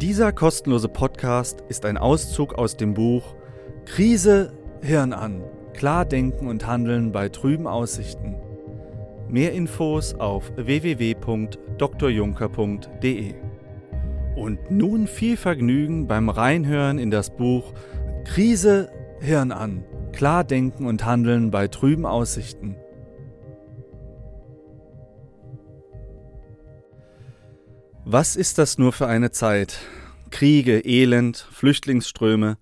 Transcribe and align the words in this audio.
Dieser 0.00 0.32
kostenlose 0.32 0.88
Podcast 0.88 1.62
ist 1.68 1.84
ein 1.84 1.96
Auszug 1.96 2.54
aus 2.54 2.76
dem 2.76 2.94
Buch 2.94 3.36
Krise 3.86 4.52
Hirn 4.82 5.12
an. 5.12 5.44
Klar 5.72 6.04
denken 6.04 6.48
und 6.48 6.66
handeln 6.66 7.12
bei 7.12 7.28
trüben 7.28 7.68
Aussichten. 7.68 8.34
Mehr 9.28 9.52
Infos 9.52 10.14
auf 10.14 10.50
www.drjunker.de. 10.56 13.34
Und 14.34 14.68
nun 14.70 15.06
viel 15.06 15.36
Vergnügen 15.36 16.08
beim 16.08 16.28
Reinhören 16.28 16.98
in 16.98 17.12
das 17.12 17.30
Buch 17.30 17.72
Krise 18.24 18.90
Hirn 19.20 19.52
an. 19.52 19.84
Klar 20.12 20.42
denken 20.42 20.86
und 20.86 21.04
handeln 21.04 21.52
bei 21.52 21.68
trüben 21.68 22.04
Aussichten. 22.04 22.74
Was 28.06 28.36
ist 28.36 28.58
das 28.58 28.76
nur 28.76 28.92
für 28.92 29.06
eine 29.06 29.30
Zeit? 29.30 29.78
Kriege, 30.30 30.80
Elend, 30.84 31.38
Flüchtlingsströme, 31.38 32.58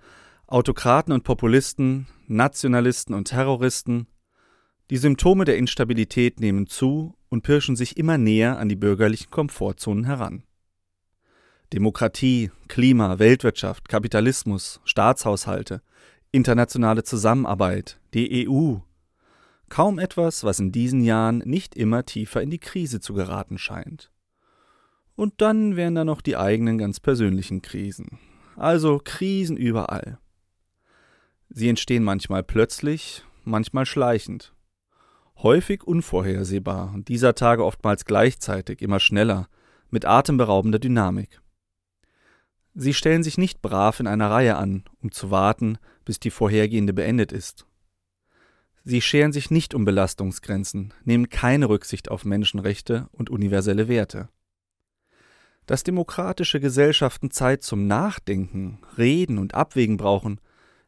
Autokraten 0.46 1.12
und 1.12 1.24
Populisten, 1.24 2.06
Nationalisten 2.28 3.12
und 3.12 3.26
Terroristen. 3.26 4.06
Die 4.90 4.98
Symptome 4.98 5.44
der 5.44 5.56
Instabilität 5.56 6.38
nehmen 6.38 6.68
zu 6.68 7.16
und 7.28 7.42
pirschen 7.42 7.74
sich 7.74 7.96
immer 7.96 8.18
näher 8.18 8.58
an 8.58 8.68
die 8.68 8.76
bürgerlichen 8.76 9.32
Komfortzonen 9.32 10.04
heran. 10.04 10.44
Demokratie, 11.72 12.52
Klima, 12.68 13.18
Weltwirtschaft, 13.18 13.88
Kapitalismus, 13.88 14.80
Staatshaushalte, 14.84 15.82
internationale 16.30 17.02
Zusammenarbeit, 17.02 17.98
die 18.14 18.48
EU. 18.48 18.76
Kaum 19.68 19.98
etwas, 19.98 20.44
was 20.44 20.60
in 20.60 20.70
diesen 20.70 21.02
Jahren 21.02 21.38
nicht 21.38 21.74
immer 21.74 22.06
tiefer 22.06 22.42
in 22.42 22.50
die 22.50 22.60
Krise 22.60 23.00
zu 23.00 23.12
geraten 23.12 23.58
scheint. 23.58 24.11
Und 25.14 25.34
dann 25.40 25.76
wären 25.76 25.94
da 25.94 26.04
noch 26.04 26.20
die 26.20 26.36
eigenen 26.36 26.78
ganz 26.78 27.00
persönlichen 27.00 27.62
Krisen. 27.62 28.18
Also 28.56 29.00
Krisen 29.02 29.56
überall. 29.56 30.18
Sie 31.48 31.68
entstehen 31.68 32.02
manchmal 32.02 32.42
plötzlich, 32.42 33.24
manchmal 33.44 33.86
schleichend. 33.86 34.54
Häufig 35.38 35.84
unvorhersehbar 35.84 36.92
und 36.94 37.08
dieser 37.08 37.34
Tage 37.34 37.64
oftmals 37.64 38.04
gleichzeitig, 38.04 38.80
immer 38.80 39.00
schneller, 39.00 39.48
mit 39.90 40.04
atemberaubender 40.06 40.78
Dynamik. 40.78 41.42
Sie 42.74 42.94
stellen 42.94 43.22
sich 43.22 43.36
nicht 43.36 43.60
brav 43.60 44.00
in 44.00 44.06
einer 44.06 44.30
Reihe 44.30 44.56
an, 44.56 44.84
um 45.02 45.12
zu 45.12 45.30
warten, 45.30 45.76
bis 46.04 46.18
die 46.20 46.30
vorhergehende 46.30 46.94
beendet 46.94 47.32
ist. 47.32 47.66
Sie 48.84 49.00
scheren 49.00 49.32
sich 49.32 49.50
nicht 49.50 49.74
um 49.74 49.84
Belastungsgrenzen, 49.84 50.94
nehmen 51.04 51.28
keine 51.28 51.68
Rücksicht 51.68 52.10
auf 52.10 52.24
Menschenrechte 52.24 53.08
und 53.12 53.30
universelle 53.30 53.88
Werte. 53.88 54.28
Dass 55.72 55.84
demokratische 55.84 56.60
Gesellschaften 56.60 57.30
Zeit 57.30 57.62
zum 57.62 57.86
Nachdenken, 57.86 58.80
Reden 58.98 59.38
und 59.38 59.54
Abwägen 59.54 59.96
brauchen, 59.96 60.38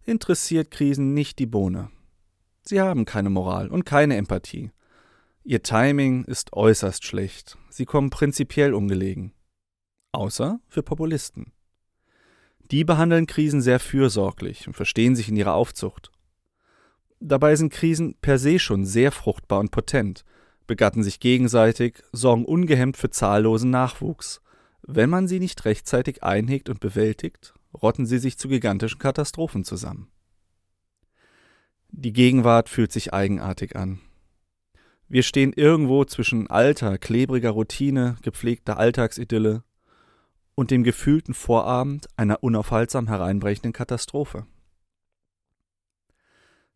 interessiert 0.04 0.70
Krisen 0.70 1.14
nicht 1.14 1.38
die 1.38 1.46
Bohne. 1.46 1.90
Sie 2.60 2.82
haben 2.82 3.06
keine 3.06 3.30
Moral 3.30 3.68
und 3.68 3.86
keine 3.86 4.16
Empathie. 4.16 4.72
Ihr 5.42 5.62
Timing 5.62 6.24
ist 6.24 6.52
äußerst 6.52 7.02
schlecht. 7.02 7.56
Sie 7.70 7.86
kommen 7.86 8.10
prinzipiell 8.10 8.74
ungelegen. 8.74 9.32
Außer 10.12 10.60
für 10.68 10.82
Populisten. 10.82 11.54
Die 12.70 12.84
behandeln 12.84 13.24
Krisen 13.24 13.62
sehr 13.62 13.80
fürsorglich 13.80 14.66
und 14.66 14.74
verstehen 14.74 15.16
sich 15.16 15.30
in 15.30 15.36
ihrer 15.36 15.54
Aufzucht. 15.54 16.12
Dabei 17.20 17.56
sind 17.56 17.72
Krisen 17.72 18.16
per 18.20 18.38
se 18.38 18.58
schon 18.58 18.84
sehr 18.84 19.12
fruchtbar 19.12 19.60
und 19.60 19.70
potent, 19.70 20.26
begatten 20.66 21.02
sich 21.02 21.20
gegenseitig, 21.20 22.02
sorgen 22.12 22.44
ungehemmt 22.44 22.98
für 22.98 23.08
zahllosen 23.08 23.70
Nachwuchs. 23.70 24.42
Wenn 24.86 25.08
man 25.08 25.28
sie 25.28 25.40
nicht 25.40 25.64
rechtzeitig 25.64 26.22
einhegt 26.22 26.68
und 26.68 26.78
bewältigt, 26.78 27.54
rotten 27.72 28.04
sie 28.04 28.18
sich 28.18 28.36
zu 28.36 28.48
gigantischen 28.48 28.98
Katastrophen 28.98 29.64
zusammen. 29.64 30.08
Die 31.88 32.12
Gegenwart 32.12 32.68
fühlt 32.68 32.92
sich 32.92 33.14
eigenartig 33.14 33.76
an. 33.76 34.00
Wir 35.08 35.22
stehen 35.22 35.54
irgendwo 35.54 36.04
zwischen 36.04 36.50
alter, 36.50 36.98
klebriger 36.98 37.50
Routine, 37.50 38.16
gepflegter 38.20 38.78
Alltagsidylle 38.78 39.64
und 40.54 40.70
dem 40.70 40.84
gefühlten 40.84 41.32
Vorabend 41.32 42.06
einer 42.16 42.42
unaufhaltsam 42.42 43.08
hereinbrechenden 43.08 43.72
Katastrophe. 43.72 44.46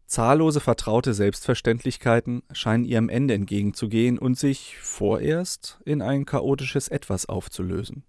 Zahllose 0.08 0.60
vertraute 0.60 1.12
Selbstverständlichkeiten 1.12 2.42
scheinen 2.52 2.86
ihrem 2.86 3.10
Ende 3.10 3.34
entgegenzugehen 3.34 4.18
und 4.18 4.38
sich 4.38 4.78
vorerst 4.78 5.78
in 5.84 6.00
ein 6.00 6.24
chaotisches 6.24 6.88
Etwas 6.88 7.26
aufzulösen. 7.26 8.04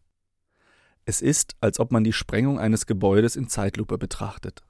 Es 1.04 1.20
ist, 1.20 1.58
als 1.60 1.78
ob 1.78 1.92
man 1.92 2.06
die 2.06 2.14
Sprengung 2.14 2.58
eines 2.58 2.86
Gebäudes 2.86 3.36
in 3.36 3.50
Zeitlupe 3.50 3.98
betrachtet. 3.98 4.62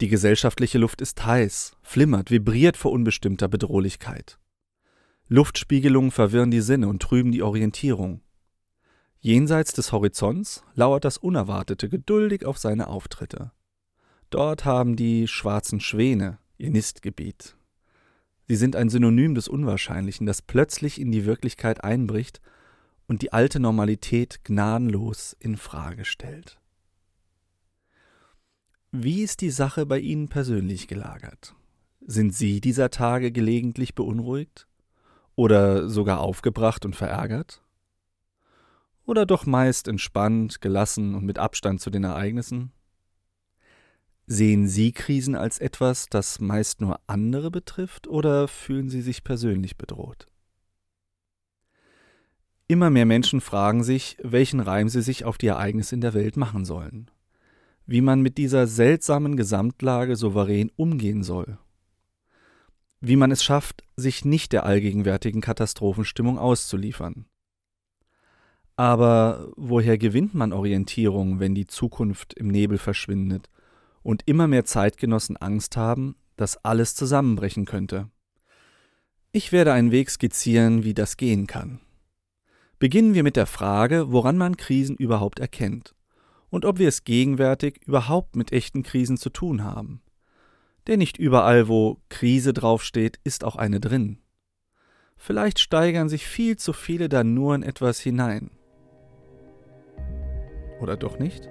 Die 0.00 0.08
gesellschaftliche 0.08 0.78
Luft 0.78 1.02
ist 1.02 1.26
heiß, 1.26 1.76
flimmert, 1.82 2.30
vibriert 2.30 2.78
vor 2.78 2.90
unbestimmter 2.90 3.48
Bedrohlichkeit. 3.48 4.38
Luftspiegelungen 5.28 6.10
verwirren 6.10 6.50
die 6.50 6.62
Sinne 6.62 6.88
und 6.88 7.02
trüben 7.02 7.32
die 7.32 7.42
Orientierung. 7.42 8.22
Jenseits 9.20 9.74
des 9.74 9.92
Horizonts 9.92 10.64
lauert 10.74 11.04
das 11.04 11.18
Unerwartete 11.18 11.90
geduldig 11.90 12.46
auf 12.46 12.56
seine 12.56 12.86
Auftritte. 12.86 13.52
Dort 14.32 14.64
haben 14.64 14.96
die 14.96 15.28
schwarzen 15.28 15.78
Schwäne 15.78 16.38
ihr 16.56 16.70
Nistgebiet. 16.70 17.54
Sie 18.48 18.56
sind 18.56 18.76
ein 18.76 18.88
Synonym 18.88 19.34
des 19.34 19.46
Unwahrscheinlichen, 19.46 20.26
das 20.26 20.40
plötzlich 20.40 20.98
in 20.98 21.12
die 21.12 21.26
Wirklichkeit 21.26 21.84
einbricht 21.84 22.40
und 23.06 23.20
die 23.20 23.34
alte 23.34 23.60
Normalität 23.60 24.42
gnadenlos 24.42 25.36
in 25.38 25.58
Frage 25.58 26.06
stellt. 26.06 26.58
Wie 28.90 29.20
ist 29.20 29.42
die 29.42 29.50
Sache 29.50 29.84
bei 29.84 29.98
Ihnen 29.98 30.28
persönlich 30.30 30.88
gelagert? 30.88 31.54
Sind 32.00 32.34
Sie 32.34 32.62
dieser 32.62 32.88
Tage 32.88 33.32
gelegentlich 33.32 33.94
beunruhigt? 33.94 34.66
Oder 35.34 35.90
sogar 35.90 36.20
aufgebracht 36.20 36.86
und 36.86 36.96
verärgert? 36.96 37.62
Oder 39.04 39.26
doch 39.26 39.44
meist 39.44 39.88
entspannt, 39.88 40.62
gelassen 40.62 41.14
und 41.14 41.26
mit 41.26 41.38
Abstand 41.38 41.82
zu 41.82 41.90
den 41.90 42.04
Ereignissen? 42.04 42.72
Sehen 44.34 44.66
Sie 44.66 44.92
Krisen 44.92 45.34
als 45.34 45.58
etwas, 45.58 46.06
das 46.08 46.40
meist 46.40 46.80
nur 46.80 46.98
andere 47.06 47.50
betrifft, 47.50 48.08
oder 48.08 48.48
fühlen 48.48 48.88
Sie 48.88 49.02
sich 49.02 49.24
persönlich 49.24 49.76
bedroht? 49.76 50.26
Immer 52.66 52.88
mehr 52.88 53.04
Menschen 53.04 53.42
fragen 53.42 53.84
sich, 53.84 54.16
welchen 54.22 54.60
Reim 54.60 54.88
sie 54.88 55.02
sich 55.02 55.26
auf 55.26 55.36
die 55.36 55.48
Ereignisse 55.48 55.94
in 55.94 56.00
der 56.00 56.14
Welt 56.14 56.38
machen 56.38 56.64
sollen. 56.64 57.10
Wie 57.84 58.00
man 58.00 58.22
mit 58.22 58.38
dieser 58.38 58.66
seltsamen 58.66 59.36
Gesamtlage 59.36 60.16
souverän 60.16 60.70
umgehen 60.76 61.22
soll. 61.22 61.58
Wie 63.02 63.16
man 63.16 63.32
es 63.32 63.44
schafft, 63.44 63.84
sich 63.96 64.24
nicht 64.24 64.54
der 64.54 64.64
allgegenwärtigen 64.64 65.42
Katastrophenstimmung 65.42 66.38
auszuliefern. 66.38 67.26
Aber 68.76 69.52
woher 69.58 69.98
gewinnt 69.98 70.32
man 70.32 70.54
Orientierung, 70.54 71.38
wenn 71.38 71.54
die 71.54 71.66
Zukunft 71.66 72.32
im 72.32 72.48
Nebel 72.48 72.78
verschwindet 72.78 73.50
und 74.02 74.22
immer 74.26 74.46
mehr 74.48 74.64
Zeitgenossen 74.64 75.36
Angst 75.36 75.76
haben, 75.76 76.16
dass 76.36 76.64
alles 76.64 76.94
zusammenbrechen 76.94 77.64
könnte? 77.64 78.10
Ich 79.32 79.52
werde 79.52 79.72
einen 79.72 79.92
Weg 79.92 80.10
skizzieren, 80.10 80.84
wie 80.84 80.94
das 80.94 81.16
gehen 81.16 81.46
kann. 81.46 81.80
Beginnen 82.78 83.14
wir 83.14 83.22
mit 83.22 83.36
der 83.36 83.46
Frage, 83.46 84.12
woran 84.12 84.36
man 84.36 84.56
Krisen 84.56 84.96
überhaupt 84.96 85.38
erkennt 85.38 85.94
und 86.50 86.64
ob 86.64 86.78
wir 86.78 86.88
es 86.88 87.04
gegenwärtig 87.04 87.80
überhaupt 87.86 88.36
mit 88.36 88.52
echten 88.52 88.82
Krisen 88.82 89.16
zu 89.16 89.30
tun 89.30 89.64
haben. 89.64 90.02
Denn 90.86 90.98
nicht 90.98 91.16
überall, 91.16 91.68
wo 91.68 92.02
Krise 92.08 92.52
draufsteht, 92.52 93.20
ist 93.24 93.44
auch 93.44 93.56
eine 93.56 93.80
drin. 93.80 94.18
Vielleicht 95.16 95.60
steigern 95.60 96.08
sich 96.08 96.26
viel 96.26 96.56
zu 96.56 96.72
viele 96.72 97.08
da 97.08 97.22
nur 97.22 97.54
in 97.54 97.62
etwas 97.62 98.00
hinein. 98.00 98.50
Oder 100.80 100.96
doch 100.96 101.18
nicht? 101.18 101.48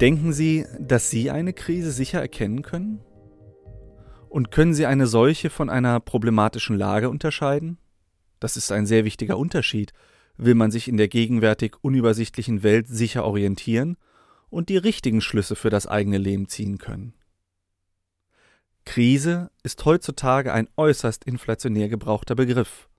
Denken 0.00 0.32
Sie, 0.32 0.64
dass 0.78 1.10
Sie 1.10 1.30
eine 1.30 1.52
Krise 1.52 1.92
sicher 1.92 2.20
erkennen 2.20 2.62
können? 2.62 3.00
Und 4.30 4.50
können 4.50 4.72
Sie 4.72 4.86
eine 4.86 5.06
solche 5.06 5.50
von 5.50 5.68
einer 5.68 6.00
problematischen 6.00 6.78
Lage 6.78 7.10
unterscheiden? 7.10 7.76
Das 8.38 8.56
ist 8.56 8.72
ein 8.72 8.86
sehr 8.86 9.04
wichtiger 9.04 9.36
Unterschied. 9.36 9.92
Will 10.38 10.54
man 10.54 10.70
sich 10.70 10.88
in 10.88 10.96
der 10.96 11.08
gegenwärtig 11.08 11.76
unübersichtlichen 11.82 12.62
Welt 12.62 12.88
sicher 12.88 13.26
orientieren 13.26 13.98
und 14.48 14.70
die 14.70 14.78
richtigen 14.78 15.20
Schlüsse 15.20 15.54
für 15.54 15.68
das 15.68 15.86
eigene 15.86 16.16
Leben 16.16 16.48
ziehen 16.48 16.78
können? 16.78 17.12
Krise 18.86 19.50
ist 19.62 19.84
heutzutage 19.84 20.54
ein 20.54 20.68
äußerst 20.76 21.24
inflationär 21.24 21.90
gebrauchter 21.90 22.34
Begriff. 22.34 22.89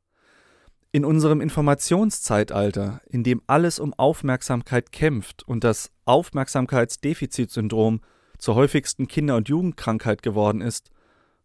In 0.94 1.06
unserem 1.06 1.40
Informationszeitalter, 1.40 3.00
in 3.08 3.24
dem 3.24 3.42
alles 3.48 3.80
um 3.80 3.94
Aufmerksamkeit 3.94 4.92
kämpft 4.92 5.42
und 5.44 5.64
das 5.64 5.90
Aufmerksamkeitsdefizitsyndrom 6.04 8.02
zur 8.38 8.56
häufigsten 8.56 9.08
Kinder- 9.08 9.38
und 9.38 9.48
Jugendkrankheit 9.48 10.22
geworden 10.22 10.60
ist, 10.60 10.92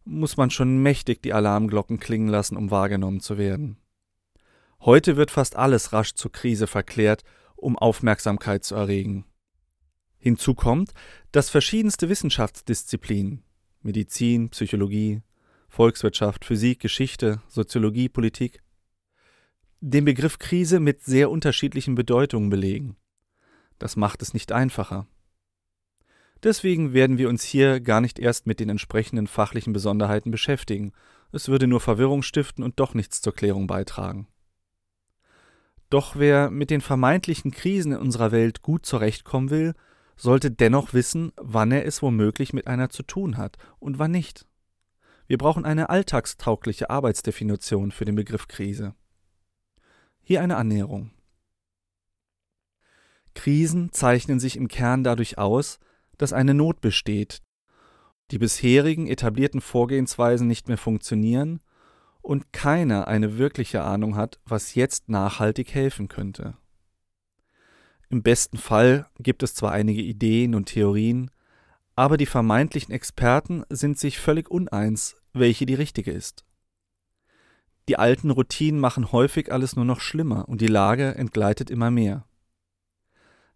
muss 0.03 0.35
man 0.35 0.49
schon 0.49 0.83
mächtig 0.83 1.21
die 1.21 1.31
Alarmglocken 1.31 1.97
klingen 1.97 2.27
lassen, 2.27 2.57
um 2.57 2.71
wahrgenommen 2.71 3.21
zu 3.21 3.37
werden. 3.37 3.77
Heute 4.81 5.15
wird 5.15 5.31
fast 5.31 5.55
alles 5.55 5.93
rasch 5.93 6.13
zur 6.15 6.33
Krise 6.33 6.67
verklärt, 6.67 7.23
um 7.55 7.77
Aufmerksamkeit 7.77 8.65
zu 8.65 8.75
erregen. 8.75 9.23
Hinzu 10.17 10.55
kommt, 10.55 10.91
dass 11.31 11.49
verschiedenste 11.49 12.09
Wissenschaftsdisziplinen 12.09 13.43
Medizin, 13.81 14.49
Psychologie, 14.49 15.21
Volkswirtschaft, 15.69 16.43
Physik, 16.43 16.81
Geschichte, 16.81 17.41
Soziologie, 17.47 18.09
Politik 18.09 18.61
den 19.79 20.05
Begriff 20.05 20.39
Krise 20.39 20.79
mit 20.79 21.03
sehr 21.03 21.29
unterschiedlichen 21.29 21.95
Bedeutungen 21.95 22.49
belegen. 22.49 22.95
Das 23.79 23.95
macht 23.95 24.21
es 24.21 24.33
nicht 24.33 24.51
einfacher. 24.51 25.07
Deswegen 26.43 26.93
werden 26.93 27.17
wir 27.17 27.29
uns 27.29 27.43
hier 27.43 27.79
gar 27.79 28.01
nicht 28.01 28.19
erst 28.19 28.47
mit 28.47 28.59
den 28.59 28.69
entsprechenden 28.69 29.27
fachlichen 29.27 29.73
Besonderheiten 29.73 30.31
beschäftigen, 30.31 30.91
es 31.31 31.49
würde 31.49 31.67
nur 31.67 31.81
Verwirrung 31.81 32.21
stiften 32.21 32.63
und 32.63 32.79
doch 32.79 32.93
nichts 32.93 33.21
zur 33.21 33.33
Klärung 33.33 33.67
beitragen. 33.67 34.27
Doch 35.89 36.15
wer 36.15 36.49
mit 36.49 36.69
den 36.69 36.81
vermeintlichen 36.81 37.51
Krisen 37.51 37.93
in 37.93 37.99
unserer 37.99 38.31
Welt 38.31 38.61
gut 38.61 38.85
zurechtkommen 38.85 39.49
will, 39.49 39.73
sollte 40.15 40.51
dennoch 40.51 40.93
wissen, 40.93 41.31
wann 41.37 41.71
er 41.71 41.85
es 41.85 42.01
womöglich 42.01 42.53
mit 42.53 42.67
einer 42.67 42.89
zu 42.89 43.03
tun 43.03 43.37
hat 43.37 43.57
und 43.79 43.99
wann 43.99 44.11
nicht. 44.11 44.45
Wir 45.27 45.37
brauchen 45.37 45.65
eine 45.65 45.89
alltagstaugliche 45.89 46.89
Arbeitsdefinition 46.89 47.91
für 47.91 48.05
den 48.05 48.15
Begriff 48.15 48.47
Krise. 48.47 48.95
Hier 50.27 50.41
eine 50.41 50.57
Annäherung. 50.57 51.11
Krisen 53.33 53.93
zeichnen 53.93 54.41
sich 54.41 54.57
im 54.57 54.67
Kern 54.67 55.05
dadurch 55.05 55.37
aus, 55.37 55.79
dass 56.17 56.33
eine 56.33 56.53
Not 56.53 56.81
besteht, 56.81 57.41
die 58.31 58.37
bisherigen 58.37 59.07
etablierten 59.07 59.61
Vorgehensweisen 59.61 60.45
nicht 60.45 60.67
mehr 60.67 60.77
funktionieren 60.77 61.61
und 62.21 62.51
keiner 62.51 63.07
eine 63.07 63.37
wirkliche 63.37 63.83
Ahnung 63.83 64.17
hat, 64.17 64.41
was 64.43 64.75
jetzt 64.75 65.07
nachhaltig 65.07 65.73
helfen 65.73 66.09
könnte. 66.09 66.57
Im 68.09 68.21
besten 68.21 68.57
Fall 68.57 69.07
gibt 69.19 69.43
es 69.43 69.55
zwar 69.55 69.71
einige 69.71 70.01
Ideen 70.01 70.55
und 70.55 70.65
Theorien, 70.65 71.31
aber 71.95 72.17
die 72.17 72.25
vermeintlichen 72.25 72.93
Experten 72.93 73.63
sind 73.69 73.97
sich 73.97 74.19
völlig 74.19 74.51
uneins, 74.51 75.15
welche 75.31 75.65
die 75.65 75.75
richtige 75.75 76.11
ist. 76.11 76.46
Die 77.87 77.97
alten 77.97 78.31
Routinen 78.31 78.79
machen 78.79 79.11
häufig 79.11 79.51
alles 79.51 79.75
nur 79.75 79.85
noch 79.85 80.01
schlimmer 80.01 80.49
und 80.49 80.61
die 80.61 80.67
Lage 80.67 81.15
entgleitet 81.15 81.69
immer 81.69 81.89
mehr. 81.89 82.25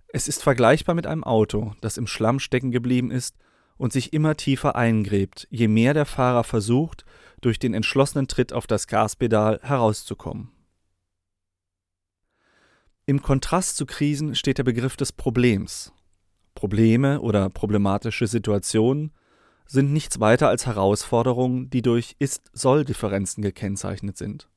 Es 0.08 0.28
ist 0.28 0.44
vergleichbar 0.44 0.96
mit 0.96 1.08
einem 1.08 1.24
Auto, 1.24 1.74
das 1.82 1.98
im 1.98 2.08
Schlamm 2.08 2.40
stecken 2.40 2.72
geblieben 2.72 3.12
ist 3.12 3.38
und 3.78 3.94
sich 3.94 4.14
immer 4.14 4.36
tiefer 4.36 4.76
eingräbt, 4.76 5.48
je 5.50 5.68
mehr 5.68 5.94
der 5.94 6.06
Fahrer 6.06 6.44
versucht, 6.44 7.06
durch 7.42 7.60
den 7.60 7.74
entschlossenen 7.74 8.28
Tritt 8.28 8.54
auf 8.54 8.68
das 8.68 8.88
Gaspedal 8.88 9.60
herauszukommen. 9.64 10.52
Im 13.06 13.22
Kontrast 13.22 13.78
zu 13.78 13.86
Krisen 13.86 14.36
steht 14.36 14.58
der 14.58 14.64
Begriff 14.64 14.96
des 14.96 15.12
Problems. 15.12 15.92
Probleme 16.54 17.22
oder 17.22 17.50
problematische 17.50 18.28
Situationen 18.28 19.12
sind 19.66 19.94
nichts 19.94 20.20
weiter 20.20 20.50
als 20.50 20.66
Herausforderungen, 20.66 21.70
die 21.70 21.82
durch 21.82 22.16
Ist-Soll-Differenzen 22.20 23.42
gekennzeichnet 23.42 24.18
sind. 24.18 24.50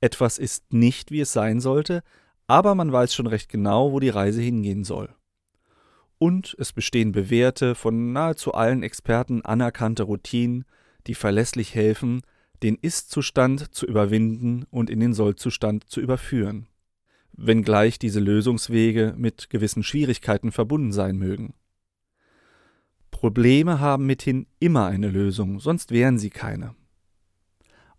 Etwas 0.00 0.38
ist 0.38 0.72
nicht, 0.72 1.10
wie 1.10 1.20
es 1.20 1.32
sein 1.32 1.60
sollte, 1.60 2.02
aber 2.46 2.74
man 2.74 2.92
weiß 2.92 3.14
schon 3.14 3.26
recht 3.26 3.48
genau, 3.48 3.92
wo 3.92 4.00
die 4.00 4.10
Reise 4.10 4.40
hingehen 4.40 4.84
soll. 4.84 5.14
Und 6.18 6.54
es 6.58 6.72
bestehen 6.72 7.12
bewährte, 7.12 7.74
von 7.74 8.12
nahezu 8.12 8.54
allen 8.54 8.82
Experten 8.82 9.42
anerkannte 9.42 10.04
Routinen, 10.04 10.64
die 11.06 11.14
verlässlich 11.14 11.74
helfen, 11.74 12.22
den 12.62 12.76
Ist-Zustand 12.76 13.74
zu 13.74 13.86
überwinden 13.86 14.64
und 14.70 14.90
in 14.90 15.00
den 15.00 15.12
Soll-Zustand 15.12 15.88
zu 15.88 16.00
überführen, 16.00 16.68
wenngleich 17.32 17.98
diese 17.98 18.20
Lösungswege 18.20 19.14
mit 19.16 19.50
gewissen 19.50 19.82
Schwierigkeiten 19.82 20.52
verbunden 20.52 20.92
sein 20.92 21.16
mögen. 21.16 21.54
Probleme 23.24 23.80
haben 23.80 24.04
mithin 24.04 24.46
immer 24.60 24.84
eine 24.84 25.08
Lösung, 25.08 25.58
sonst 25.58 25.92
wären 25.92 26.18
sie 26.18 26.28
keine. 26.28 26.74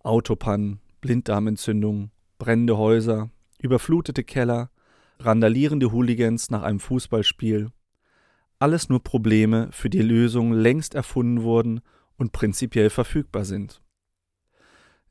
Autopannen, 0.04 0.82
Blinddarmentzündungen, 1.02 2.12
brennende 2.38 2.78
Häuser, 2.78 3.32
überflutete 3.60 4.24
Keller, 4.24 4.70
randalierende 5.18 5.92
Hooligans 5.92 6.52
nach 6.52 6.62
einem 6.62 6.80
Fußballspiel. 6.80 7.72
Alles 8.60 8.88
nur 8.88 9.02
Probleme, 9.02 9.70
für 9.72 9.90
die 9.90 10.04
Lösungen 10.04 10.54
längst 10.54 10.94
erfunden 10.94 11.42
wurden 11.42 11.82
und 12.18 12.32
prinzipiell 12.32 12.92
verfügbar 12.92 13.46
sind. 13.46 13.82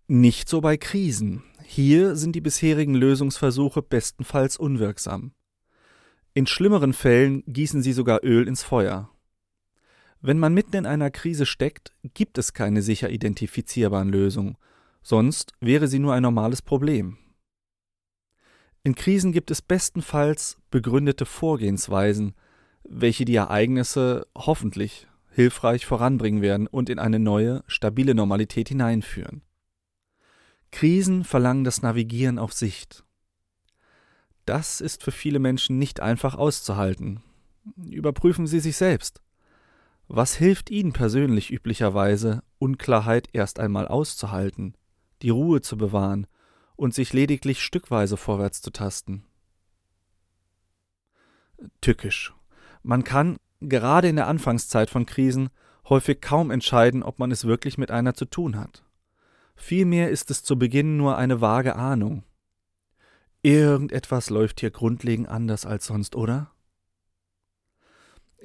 Nicht 0.07 0.49
so 0.49 0.61
bei 0.61 0.77
Krisen. 0.77 1.43
Hier 1.65 2.15
sind 2.15 2.37
die 2.37 2.41
bisherigen 2.41 2.95
Lösungsversuche 2.95 3.83
bestenfalls 3.83 4.59
unwirksam. 4.59 5.33
In 6.35 6.47
schlimmeren 6.47 6.93
Fällen 6.93 7.43
gießen 7.49 7.83
sie 7.83 7.93
sogar 7.93 8.23
Öl 8.23 8.47
ins 8.47 8.63
Feuer. 8.63 9.11
Wenn 10.27 10.39
man 10.39 10.55
mitten 10.55 10.75
in 10.75 10.87
einer 10.87 11.11
Krise 11.11 11.45
steckt, 11.45 11.93
gibt 12.15 12.39
es 12.39 12.55
keine 12.55 12.81
sicher 12.81 13.11
identifizierbaren 13.11 14.09
Lösungen, 14.09 14.57
sonst 15.03 15.53
wäre 15.61 15.87
sie 15.87 15.99
nur 15.99 16.15
ein 16.15 16.23
normales 16.23 16.63
Problem. 16.63 17.19
In 18.85 18.95
Krisen 18.95 19.33
gibt 19.33 19.51
es 19.51 19.61
bestenfalls 19.61 20.57
begründete 20.71 21.27
Vorgehensweisen, 21.27 22.35
welche 22.85 23.27
die 23.27 23.35
Ereignisse 23.35 24.27
hoffentlich 24.35 25.09
hilfreich 25.29 25.85
voranbringen 25.85 26.41
werden 26.41 26.69
und 26.69 26.89
in 26.89 26.99
eine 26.99 27.19
neue, 27.19 27.63
stabile 27.67 28.15
Normalität 28.15 28.71
hineinführen. 28.71 29.43
Krisen 30.71 31.25
verlangen 31.25 31.65
das 31.65 31.83
Navigieren 31.83 32.39
auf 32.39 32.55
Sicht. 32.55 33.05
Das 34.47 34.81
ist 34.81 35.03
für 35.03 35.13
viele 35.13 35.39
Menschen 35.39 35.79
nicht 35.79 36.01
einfach 36.01 36.35
auszuhalten. 36.35 37.23
Überprüfen 37.77 38.47
Sie 38.47 38.61
sich 38.61 38.79
selbst. 38.79 39.21
Was 40.09 40.35
hilft 40.35 40.71
Ihnen 40.71 40.93
persönlich 40.93 41.51
üblicherweise, 41.51 42.43
Unklarheit 42.59 43.29
erst 43.33 43.59
einmal 43.59 43.89
auszuhalten, 43.89 44.77
die 45.23 45.31
Ruhe 45.31 45.61
zu 45.61 45.77
bewahren 45.77 46.27
und 46.77 46.95
sich 46.95 47.13
lediglich 47.13 47.63
stückweise 47.63 48.17
vorwärts 48.17 48.61
zu 48.61 48.71
tasten. 48.71 49.25
Tückisch. 51.81 52.35
Man 52.83 53.05
kann, 53.05 53.39
gerade 53.61 54.09
in 54.09 54.17
der 54.17 54.27
Anfangszeit 54.27 54.91
von 54.91 55.07
Krisen, 55.07 55.51
häufig 55.89 56.21
kaum 56.21 56.51
entscheiden, 56.51 57.03
ob 57.03 57.19
man 57.19 57.31
es 57.31 57.45
wirklich 57.45 57.79
mit 57.79 57.91
einer 57.91 58.15
zu 58.15 58.25
tun 58.25 58.57
hat. 58.57 58.85
Vielmehr 59.57 60.11
ist 60.11 60.31
es 60.31 60.43
zu 60.43 60.59
Beginn 60.59 60.97
nur 60.97 61.17
eine 61.17 61.41
vage 61.41 61.77
Ahnung. 61.77 62.25
Irgendetwas 63.43 64.31
läuft 64.31 64.61
hier 64.61 64.71
grundlegend 64.71 65.29
anders 65.29 65.65
als 65.65 65.87
sonst, 65.87 66.17
oder? 66.17 66.51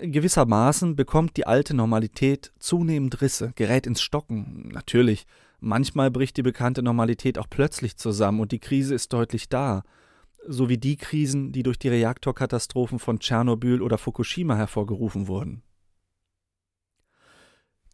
Gewissermaßen 0.01 0.95
bekommt 0.95 1.35
die 1.35 1.45
alte 1.45 1.73
Normalität 1.73 2.53
zunehmend 2.57 3.21
Risse, 3.21 3.51
gerät 3.55 3.85
ins 3.85 4.01
Stocken. 4.01 4.69
Natürlich, 4.69 5.25
manchmal 5.59 6.09
bricht 6.09 6.37
die 6.37 6.41
bekannte 6.41 6.81
Normalität 6.81 7.37
auch 7.37 7.47
plötzlich 7.49 7.97
zusammen 7.97 8.39
und 8.39 8.53
die 8.53 8.59
Krise 8.59 8.95
ist 8.95 9.11
deutlich 9.11 9.49
da, 9.49 9.83
so 10.47 10.69
wie 10.69 10.77
die 10.77 10.95
Krisen, 10.95 11.51
die 11.51 11.63
durch 11.63 11.77
die 11.77 11.89
Reaktorkatastrophen 11.89 12.97
von 12.97 13.19
Tschernobyl 13.19 13.81
oder 13.81 13.97
Fukushima 13.97 14.55
hervorgerufen 14.55 15.27
wurden. 15.27 15.63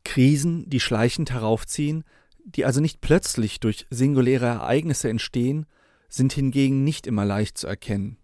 Krisen, 0.04 0.70
die 0.70 0.80
schleichend 0.80 1.32
heraufziehen, 1.32 2.04
die 2.44 2.66
also 2.66 2.82
nicht 2.82 3.02
plötzlich 3.02 3.60
durch 3.60 3.88
singuläre 3.90 4.46
Ereignisse 4.46 5.10
entstehen, 5.10 5.66
sind 6.08 6.34
hingegen 6.34 6.84
nicht 6.84 7.08
immer 7.08 7.26
leicht 7.26 7.58
zu 7.58 7.66
erkennen. 7.66 8.18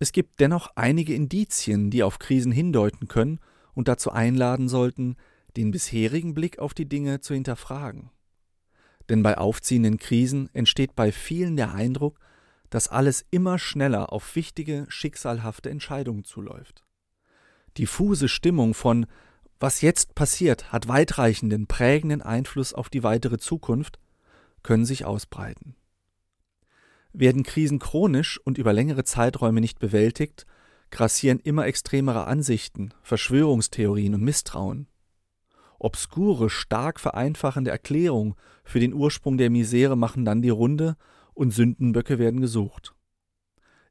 Es 0.00 0.12
gibt 0.12 0.40
dennoch 0.40 0.72
einige 0.74 1.14
Indizien, 1.14 1.90
die 1.90 2.02
auf 2.02 2.18
Krisen 2.18 2.52
hindeuten 2.52 3.06
können 3.06 3.38
und 3.74 3.86
dazu 3.86 4.10
einladen 4.10 4.68
sollten, 4.68 5.16
den 5.56 5.70
bisherigen 5.70 6.34
Blick 6.34 6.58
auf 6.58 6.74
die 6.74 6.88
Dinge 6.88 7.20
zu 7.20 7.34
hinterfragen. 7.34 8.10
Denn 9.08 9.22
bei 9.22 9.36
aufziehenden 9.36 9.98
Krisen 9.98 10.48
entsteht 10.54 10.96
bei 10.96 11.12
vielen 11.12 11.56
der 11.56 11.74
Eindruck, 11.74 12.18
dass 12.70 12.88
alles 12.88 13.26
immer 13.30 13.58
schneller 13.58 14.12
auf 14.12 14.36
wichtige, 14.36 14.86
schicksalhafte 14.88 15.68
Entscheidungen 15.68 16.24
zuläuft. 16.24 16.82
Diffuse 17.76 18.28
Stimmung 18.28 18.74
von 18.74 19.06
was 19.62 19.82
jetzt 19.82 20.14
passiert, 20.14 20.72
hat 20.72 20.88
weitreichenden, 20.88 21.66
prägenden 21.66 22.22
Einfluss 22.22 22.72
auf 22.72 22.88
die 22.88 23.02
weitere 23.02 23.36
Zukunft, 23.36 23.98
können 24.62 24.86
sich 24.86 25.04
ausbreiten. 25.04 25.76
Werden 27.12 27.42
Krisen 27.42 27.78
chronisch 27.78 28.40
und 28.44 28.58
über 28.58 28.72
längere 28.72 29.04
Zeiträume 29.04 29.60
nicht 29.60 29.78
bewältigt, 29.78 30.46
grassieren 30.90 31.40
immer 31.40 31.66
extremere 31.66 32.26
Ansichten, 32.26 32.94
Verschwörungstheorien 33.02 34.14
und 34.14 34.22
Misstrauen. 34.22 34.86
Obskure, 35.78 36.50
stark 36.50 37.00
vereinfachende 37.00 37.70
Erklärungen 37.70 38.34
für 38.64 38.80
den 38.80 38.92
Ursprung 38.92 39.38
der 39.38 39.50
Misere 39.50 39.96
machen 39.96 40.24
dann 40.24 40.42
die 40.42 40.50
Runde 40.50 40.96
und 41.32 41.52
Sündenböcke 41.52 42.18
werden 42.18 42.40
gesucht. 42.40 42.94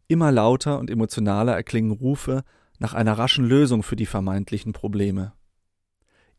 Immer 0.08 0.32
lauter 0.32 0.80
und 0.80 0.90
emotionaler 0.90 1.56
erklingen 1.56 1.92
Rufe 1.92 2.44
nach 2.78 2.94
einer 2.94 3.18
raschen 3.18 3.46
Lösung 3.46 3.84
für 3.84 3.96
die 3.96 4.06
vermeintlichen 4.06 4.72
Probleme. 4.72 5.34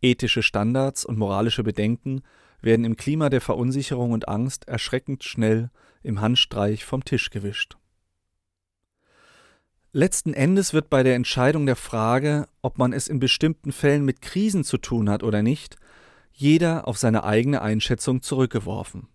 Ethische 0.01 0.43
Standards 0.43 1.05
und 1.05 1.19
moralische 1.19 1.63
Bedenken 1.63 2.23
werden 2.63 2.85
im 2.85 2.97
Klima 2.97 3.31
der 3.31 3.41
Verunsicherung 3.41 4.13
und 4.13 4.29
Angst 4.29 4.69
erschreckend 4.69 5.25
schnell 5.25 5.71
im 6.03 6.21
Handstreich 6.21 6.85
vom 6.85 7.05
Tisch 7.05 7.31
gewischt. 7.31 7.77
Letzten 9.93 10.35
Endes 10.35 10.73
wird 10.73 10.89
bei 10.89 11.03
der 11.03 11.17
Entscheidung 11.17 11.67
der 11.67 11.75
Frage, 11.75 12.47
ob 12.63 12.79
man 12.79 12.93
es 12.93 13.09
in 13.09 13.19
bestimmten 13.19 13.73
Fällen 13.73 14.05
mit 14.05 14.23
Krisen 14.23 14.63
zu 14.63 14.79
tun 14.79 15.11
hat 15.11 15.25
oder 15.25 15.43
nicht, 15.43 15.77
jeder 16.33 16.87
auf 16.87 16.97
seine 16.97 17.25
eigene 17.25 17.61
Einschätzung 17.61 18.23
zurückgeworfen. 18.23 19.09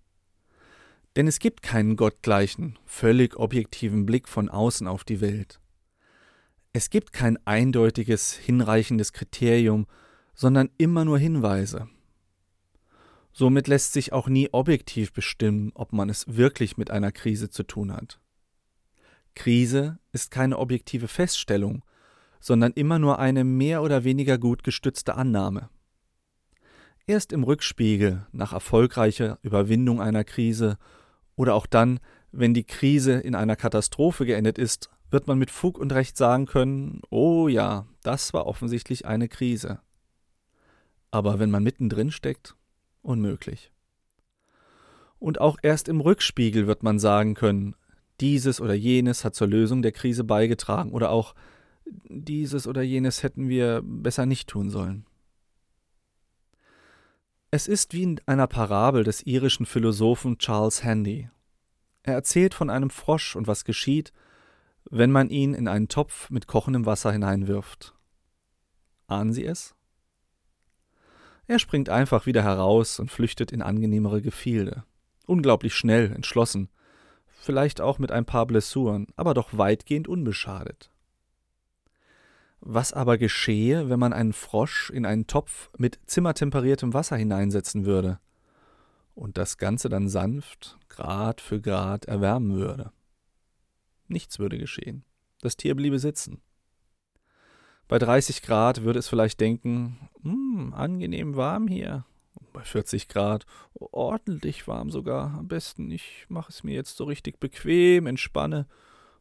Denn 1.16 1.28
es 1.28 1.40
gibt 1.40 1.62
keinen 1.62 1.96
gottgleichen, 1.96 2.78
völlig 2.86 3.38
objektiven 3.38 4.06
Blick 4.06 4.28
von 4.28 4.50
außen 4.50 4.86
auf 4.86 5.06
die 5.06 5.22
Welt. 5.22 5.62
Es 6.74 6.90
gibt 6.90 7.14
kein 7.14 7.38
eindeutiges, 7.48 8.34
hinreichendes 8.34 9.14
Kriterium, 9.14 9.88
sondern 10.34 10.70
immer 10.78 11.06
nur 11.06 11.18
Hinweise. 11.18 11.88
Somit 13.38 13.68
lässt 13.68 13.92
sich 13.92 14.14
auch 14.14 14.30
nie 14.30 14.48
objektiv 14.54 15.12
bestimmen, 15.12 15.74
ob 15.76 15.92
man 15.92 16.08
es 16.08 16.24
wirklich 16.26 16.78
mit 16.78 16.90
einer 16.90 17.12
Krise 17.12 17.50
zu 17.50 17.64
tun 17.64 17.92
hat. 17.92 18.22
Krise 19.36 20.00
ist 20.14 20.32
keine 20.32 20.58
objektive 20.58 21.10
Feststellung, 21.10 21.84
sondern 22.40 22.72
immer 22.72 22.98
nur 22.98 23.20
eine 23.20 23.44
mehr 23.44 23.84
oder 23.84 24.06
weniger 24.06 24.38
gut 24.38 24.64
gestützte 24.64 25.16
Annahme. 25.16 25.68
Erst 27.08 27.34
im 27.34 27.44
Rückspiegel 27.44 28.26
nach 28.32 28.54
erfolgreicher 28.54 29.38
Überwindung 29.42 30.00
einer 30.02 30.24
Krise 30.24 30.78
oder 31.36 31.56
auch 31.56 31.66
dann, 31.66 32.00
wenn 32.32 32.54
die 32.54 32.64
Krise 32.64 33.16
in 33.16 33.36
einer 33.36 33.58
Katastrophe 33.58 34.26
geendet 34.26 34.58
ist, 34.58 34.90
wird 35.12 35.28
man 35.28 35.38
mit 35.38 35.52
Fug 35.52 35.78
und 35.78 35.92
Recht 35.92 36.16
sagen 36.16 36.46
können, 36.46 37.02
oh 37.10 37.50
ja, 37.50 37.86
das 38.02 38.34
war 38.34 38.48
offensichtlich 38.48 39.06
eine 39.06 39.28
Krise. 39.28 39.82
Aber 41.12 41.38
wenn 41.38 41.52
man 41.52 41.64
mittendrin 41.64 42.12
steckt, 42.12 42.56
unmöglich. 43.06 43.72
Und 45.20 45.40
auch 45.40 45.58
erst 45.62 45.88
im 45.88 46.02
Rückspiegel 46.02 46.68
wird 46.68 46.84
man 46.84 47.00
sagen 47.00 47.34
können, 47.34 47.76
dieses 48.20 48.62
oder 48.62 48.74
jenes 48.74 49.24
hat 49.26 49.36
zur 49.36 49.48
Lösung 49.48 49.82
der 49.82 49.92
Krise 49.92 50.24
beigetragen 50.24 50.92
oder 50.92 51.10
auch 51.10 51.36
dieses 51.86 52.68
oder 52.68 52.82
jenes 52.82 53.24
hätten 53.24 53.50
wir 53.50 53.82
besser 53.84 54.26
nicht 54.26 54.50
tun 54.50 54.70
sollen. 54.70 55.06
Es 57.52 57.68
ist 57.68 57.94
wie 57.94 58.04
in 58.04 58.22
einer 58.26 58.48
Parabel 58.48 59.04
des 59.04 59.26
irischen 59.26 59.66
Philosophen 59.66 60.38
Charles 60.38 60.84
Handy. 60.84 61.30
Er 62.04 62.14
erzählt 62.14 62.54
von 62.54 62.70
einem 62.70 62.90
Frosch 62.90 63.36
und 63.36 63.48
was 63.48 63.66
geschieht, 63.66 64.12
wenn 64.90 65.12
man 65.12 65.30
ihn 65.30 65.54
in 65.54 65.68
einen 65.68 65.88
Topf 65.88 66.30
mit 66.30 66.48
kochendem 66.48 66.86
Wasser 66.86 67.12
hineinwirft. 67.12 67.94
Ahnen 69.08 69.34
Sie 69.34 69.46
es? 69.46 69.76
Er 71.48 71.60
springt 71.60 71.90
einfach 71.90 72.26
wieder 72.26 72.44
heraus 72.44 73.00
und 73.00 73.12
flüchtet 73.12 73.52
in 73.52 73.62
angenehmere 73.62 74.22
Gefilde. 74.22 74.84
Unglaublich 75.28 75.76
schnell, 75.76 76.12
entschlossen, 76.12 76.70
vielleicht 77.28 77.82
auch 77.82 78.00
mit 78.00 78.12
ein 78.12 78.26
paar 78.26 78.48
Blessuren, 78.48 79.08
aber 79.16 79.34
doch 79.34 79.58
weitgehend 79.58 80.08
unbeschadet. 80.08 80.92
Was 82.62 82.94
aber 82.94 83.20
geschehe, 83.20 83.90
wenn 83.90 84.00
man 84.00 84.12
einen 84.12 84.34
Frosch 84.34 84.90
in 84.90 85.06
einen 85.06 85.28
Topf 85.28 85.70
mit 85.78 86.00
zimmertemperiertem 86.08 86.96
Wasser 86.96 87.16
hineinsetzen 87.16 87.86
würde 87.86 88.20
und 89.14 89.38
das 89.38 89.58
Ganze 89.58 89.88
dann 89.88 90.10
sanft, 90.10 90.80
Grad 90.90 91.42
für 91.42 91.62
Grad 91.62 92.06
erwärmen 92.06 92.56
würde? 92.56 92.92
Nichts 94.08 94.40
würde 94.40 94.58
geschehen. 94.58 95.04
Das 95.42 95.58
Tier 95.58 95.76
bliebe 95.76 96.00
sitzen. 96.00 96.42
Bei 97.88 98.00
30 98.00 98.42
Grad 98.42 98.84
würde 98.84 99.00
es 99.00 99.08
vielleicht 99.08 99.40
denken, 99.40 100.10
hm, 100.24 100.74
angenehm 100.74 101.36
warm 101.36 101.68
hier. 101.68 102.06
Bei 102.52 102.62
40 102.64 103.08
Grad 103.08 103.46
ordentlich 103.74 104.68
warm 104.68 104.90
sogar. 104.90 105.36
Am 105.38 105.48
besten, 105.48 105.92
ich 105.92 106.26
mache 106.30 106.50
es 106.50 106.64
mir 106.64 106.74
jetzt 106.74 106.98
so 106.98 107.04
richtig 107.04 107.40
bequem, 107.40 108.08
entspanne 108.08 108.66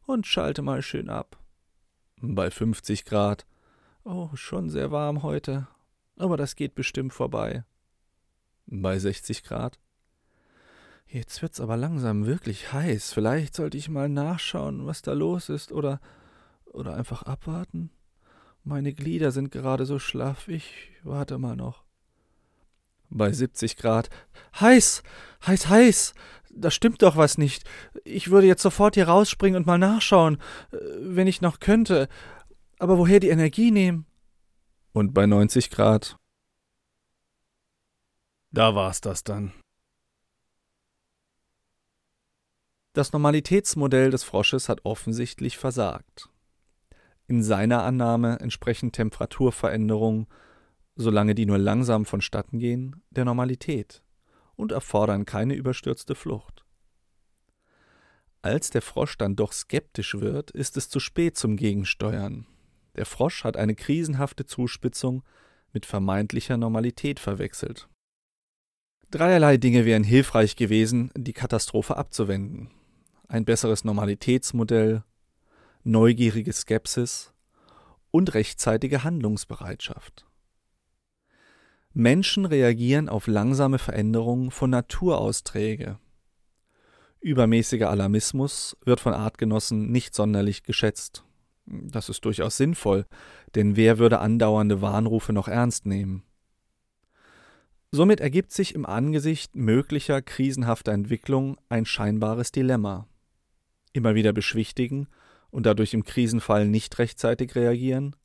und 0.05 0.25
schalte 0.25 0.61
mal 0.61 0.81
schön 0.81 1.09
ab. 1.09 1.37
Bei 2.21 2.49
50 2.49 3.05
Grad, 3.05 3.45
oh, 4.03 4.29
schon 4.33 4.69
sehr 4.69 4.89
warm 4.89 5.21
heute, 5.21 5.67
aber 6.17 6.37
das 6.37 6.55
geht 6.55 6.75
bestimmt 6.75 7.13
vorbei. 7.13 7.65
Bei 8.67 8.97
60 8.97 9.43
Grad, 9.43 9.77
jetzt 11.07 11.41
wird's 11.41 11.59
aber 11.59 11.77
langsam 11.77 12.25
wirklich 12.25 12.73
heiß. 12.73 13.13
Vielleicht 13.13 13.53
sollte 13.53 13.77
ich 13.77 13.89
mal 13.89 14.09
nachschauen, 14.09 14.87
was 14.87 15.01
da 15.01 15.13
los 15.13 15.49
ist, 15.49 15.71
oder 15.71 15.99
oder 16.75 16.95
einfach 16.95 17.23
abwarten. 17.23 17.89
Meine 18.67 18.93
Glieder 18.93 19.31
sind 19.31 19.51
gerade 19.51 19.85
so 19.85 19.99
schlaff, 19.99 20.47
ich 20.47 20.89
warte 21.03 21.37
mal 21.37 21.55
noch. 21.55 21.83
Bei 23.11 23.31
70 23.31 23.77
Grad. 23.77 24.09
Heiß, 24.59 25.03
heiß, 25.45 25.69
heiß. 25.69 26.13
Da 26.49 26.71
stimmt 26.71 27.03
doch 27.03 27.15
was 27.15 27.37
nicht. 27.37 27.63
Ich 28.03 28.31
würde 28.31 28.47
jetzt 28.47 28.63
sofort 28.63 28.95
hier 28.95 29.07
rausspringen 29.07 29.57
und 29.57 29.67
mal 29.67 29.77
nachschauen, 29.77 30.39
äh, 30.71 30.77
wenn 30.99 31.27
ich 31.27 31.41
noch 31.41 31.59
könnte. 31.59 32.09
Aber 32.79 32.97
woher 32.97 33.19
die 33.19 33.29
Energie 33.29 33.69
nehmen? 33.69 34.07
Und 34.93 35.13
bei 35.13 35.27
90 35.27 35.69
Grad. 35.69 36.17
Da 38.49 38.73
war's 38.73 38.99
das 38.99 39.23
dann. 39.23 39.53
Das 42.93 43.13
Normalitätsmodell 43.13 44.09
des 44.09 44.23
Frosches 44.23 44.69
hat 44.69 44.85
offensichtlich 44.85 45.59
versagt 45.59 46.29
in 47.27 47.43
seiner 47.43 47.83
Annahme 47.83 48.39
entsprechen 48.39 48.91
Temperaturveränderungen, 48.91 50.27
solange 50.95 51.35
die 51.35 51.45
nur 51.45 51.57
langsam 51.57 52.05
vonstatten 52.05 52.59
gehen, 52.59 53.01
der 53.09 53.25
Normalität 53.25 54.03
und 54.55 54.71
erfordern 54.71 55.25
keine 55.25 55.55
überstürzte 55.55 56.15
Flucht. 56.15 56.65
Als 58.41 58.69
der 58.69 58.81
Frosch 58.81 59.17
dann 59.17 59.35
doch 59.35 59.51
skeptisch 59.51 60.19
wird, 60.19 60.51
ist 60.51 60.77
es 60.77 60.89
zu 60.89 60.99
spät 60.99 61.35
zum 61.35 61.57
Gegensteuern. 61.57 62.45
Der 62.95 63.05
Frosch 63.05 63.43
hat 63.43 63.57
eine 63.57 63.75
krisenhafte 63.75 64.45
Zuspitzung 64.45 65.23
mit 65.73 65.85
vermeintlicher 65.85 66.55
Normalität 66.55 67.19
verwechselt. 67.19 67.89
Dreierlei 69.11 69.57
Dinge 69.57 69.85
wären 69.85 70.03
hilfreich 70.03 70.55
gewesen, 70.55 71.11
die 71.15 71.33
Katastrophe 71.33 71.97
abzuwenden. 71.97 72.69
Ein 73.27 73.45
besseres 73.45 73.83
Normalitätsmodell, 73.83 75.03
neugierige 75.85 76.51
Skepsis 76.51 77.31
und 78.09 78.33
rechtzeitige 78.33 79.03
Handlungsbereitschaft. 79.03 80.25
Menschen 81.93 82.45
reagieren 82.45 83.07
auf 83.07 83.27
langsame 83.27 83.77
Veränderungen 83.77 84.51
von 84.51 84.71
Natur 84.71 85.19
aus 85.19 85.43
träge. 85.43 85.99
Übermäßiger 87.21 87.89
Alarmismus 87.89 88.75
wird 88.83 88.99
von 88.99 89.13
Artgenossen 89.13 89.91
nicht 89.91 90.15
sonderlich 90.15 90.63
geschätzt. 90.63 91.23
Das 91.65 92.09
ist 92.09 92.25
durchaus 92.25 92.57
sinnvoll, 92.57 93.05
denn 93.53 93.75
wer 93.75 93.99
würde 93.99 94.19
andauernde 94.19 94.81
Warnrufe 94.81 95.33
noch 95.33 95.47
ernst 95.47 95.85
nehmen? 95.85 96.23
Somit 97.91 98.19
ergibt 98.19 98.51
sich 98.51 98.75
im 98.75 98.85
Angesicht 98.85 99.55
möglicher 99.55 100.21
krisenhafter 100.21 100.91
Entwicklung 100.91 101.57
ein 101.69 101.85
scheinbares 101.85 102.51
Dilemma. 102.51 103.07
Immer 103.93 104.15
wieder 104.15 104.33
beschwichtigen 104.33 105.07
und 105.51 105.65
dadurch 105.65 105.93
im 105.93 106.03
Krisenfall 106.03 106.67
nicht 106.67 106.97
rechtzeitig 106.99 107.55
reagieren 107.55 108.15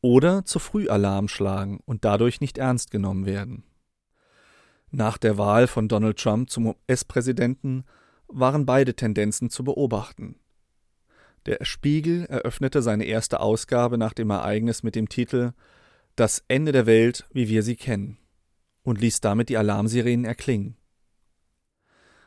oder 0.00 0.44
zu 0.44 0.58
früh 0.58 0.88
Alarm 0.88 1.28
schlagen 1.28 1.80
und 1.84 2.04
dadurch 2.04 2.40
nicht 2.40 2.58
ernst 2.58 2.90
genommen 2.90 3.24
werden. 3.24 3.64
Nach 4.90 5.16
der 5.16 5.38
Wahl 5.38 5.66
von 5.66 5.88
Donald 5.88 6.18
Trump 6.18 6.50
zum 6.50 6.66
US-Präsidenten 6.66 7.84
waren 8.26 8.66
beide 8.66 8.94
Tendenzen 8.94 9.48
zu 9.48 9.64
beobachten. 9.64 10.36
Der 11.46 11.64
Spiegel 11.64 12.26
eröffnete 12.26 12.82
seine 12.82 13.04
erste 13.04 13.40
Ausgabe 13.40 13.98
nach 13.98 14.12
dem 14.12 14.30
Ereignis 14.30 14.82
mit 14.82 14.94
dem 14.94 15.08
Titel 15.08 15.52
Das 16.14 16.44
Ende 16.48 16.72
der 16.72 16.86
Welt, 16.86 17.26
wie 17.32 17.48
wir 17.48 17.62
sie 17.62 17.76
kennen 17.76 18.18
und 18.82 19.00
ließ 19.00 19.20
damit 19.20 19.48
die 19.48 19.56
Alarmsirenen 19.56 20.24
erklingen. 20.24 20.76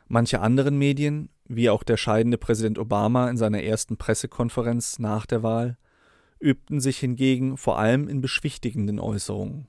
Manche 0.08 0.40
anderen 0.40 0.78
Medien, 0.78 1.30
wie 1.48 1.70
auch 1.70 1.82
der 1.82 1.96
scheidende 1.96 2.38
Präsident 2.38 2.78
Obama 2.78 3.28
in 3.28 3.36
seiner 3.36 3.62
ersten 3.62 3.96
Pressekonferenz 3.96 4.98
nach 4.98 5.26
der 5.26 5.42
Wahl, 5.42 5.76
übten 6.38 6.80
sich 6.80 6.98
hingegen 6.98 7.56
vor 7.56 7.78
allem 7.78 8.08
in 8.08 8.20
beschwichtigenden 8.20 9.00
Äußerungen. 9.00 9.68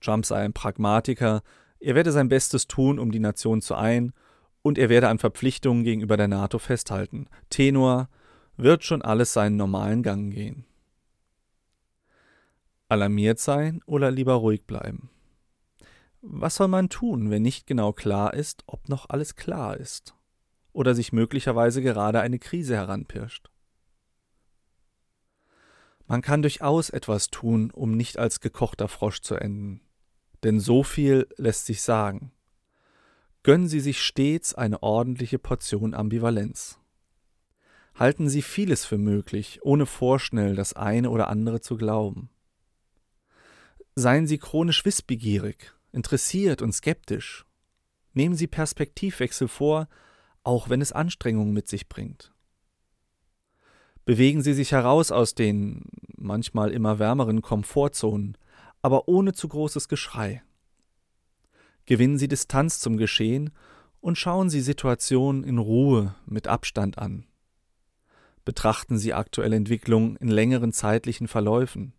Trump 0.00 0.26
sei 0.26 0.42
ein 0.42 0.52
Pragmatiker, 0.52 1.42
er 1.80 1.94
werde 1.94 2.12
sein 2.12 2.28
Bestes 2.28 2.66
tun, 2.66 2.98
um 2.98 3.10
die 3.10 3.18
Nation 3.18 3.60
zu 3.60 3.74
ein, 3.74 4.12
und 4.62 4.78
er 4.78 4.88
werde 4.88 5.08
an 5.08 5.18
Verpflichtungen 5.18 5.84
gegenüber 5.84 6.16
der 6.16 6.28
NATO 6.28 6.58
festhalten. 6.58 7.28
Tenor 7.50 8.08
wird 8.56 8.84
schon 8.84 9.02
alles 9.02 9.32
seinen 9.32 9.56
normalen 9.56 10.02
Gang 10.02 10.32
gehen. 10.32 10.64
Alarmiert 12.88 13.38
sein 13.38 13.80
oder 13.86 14.10
lieber 14.10 14.34
ruhig 14.34 14.64
bleiben? 14.64 15.10
Was 16.20 16.56
soll 16.56 16.68
man 16.68 16.88
tun, 16.88 17.30
wenn 17.30 17.42
nicht 17.42 17.68
genau 17.68 17.92
klar 17.92 18.34
ist, 18.34 18.64
ob 18.66 18.88
noch 18.88 19.08
alles 19.08 19.36
klar 19.36 19.76
ist? 19.76 20.15
Oder 20.76 20.94
sich 20.94 21.10
möglicherweise 21.10 21.80
gerade 21.80 22.20
eine 22.20 22.38
Krise 22.38 22.76
heranpirscht? 22.76 23.48
Man 26.06 26.20
kann 26.20 26.42
durchaus 26.42 26.90
etwas 26.90 27.30
tun, 27.30 27.70
um 27.70 27.92
nicht 27.96 28.18
als 28.18 28.40
gekochter 28.40 28.86
Frosch 28.86 29.22
zu 29.22 29.36
enden. 29.36 29.80
denn 30.42 30.60
so 30.60 30.82
viel 30.82 31.28
lässt 31.38 31.64
sich 31.64 31.80
sagen. 31.80 32.30
Gönnen 33.42 33.68
Sie 33.68 33.80
sich 33.80 34.02
stets 34.02 34.54
eine 34.54 34.82
ordentliche 34.82 35.38
Portion 35.38 35.94
Ambivalenz. 35.94 36.78
Halten 37.94 38.28
Sie 38.28 38.42
vieles 38.42 38.84
für 38.84 38.98
möglich, 38.98 39.60
ohne 39.62 39.86
vorschnell 39.86 40.56
das 40.56 40.74
eine 40.74 41.08
oder 41.08 41.28
andere 41.28 41.62
zu 41.62 41.78
glauben. 41.78 42.28
Seien 43.94 44.26
Sie 44.26 44.36
chronisch 44.36 44.84
wissbegierig, 44.84 45.72
interessiert 45.92 46.60
und 46.60 46.72
skeptisch. 46.72 47.46
Nehmen 48.12 48.34
Sie 48.34 48.46
Perspektivwechsel 48.46 49.48
vor, 49.48 49.88
auch 50.46 50.68
wenn 50.68 50.80
es 50.80 50.92
Anstrengungen 50.92 51.52
mit 51.52 51.66
sich 51.66 51.88
bringt. 51.88 52.32
Bewegen 54.04 54.42
Sie 54.42 54.54
sich 54.54 54.70
heraus 54.70 55.10
aus 55.10 55.34
den 55.34 55.82
manchmal 56.16 56.70
immer 56.70 57.00
wärmeren 57.00 57.42
Komfortzonen, 57.42 58.38
aber 58.80 59.08
ohne 59.08 59.32
zu 59.32 59.48
großes 59.48 59.88
Geschrei. 59.88 60.44
Gewinnen 61.84 62.16
Sie 62.16 62.28
Distanz 62.28 62.78
zum 62.78 62.96
Geschehen 62.96 63.50
und 64.00 64.18
schauen 64.18 64.48
Sie 64.48 64.60
Situationen 64.60 65.42
in 65.42 65.58
Ruhe 65.58 66.14
mit 66.26 66.46
Abstand 66.46 66.96
an. 66.96 67.26
Betrachten 68.44 68.98
Sie 68.98 69.14
aktuelle 69.14 69.56
Entwicklungen 69.56 70.14
in 70.14 70.28
längeren 70.28 70.72
zeitlichen 70.72 71.26
Verläufen. 71.26 71.92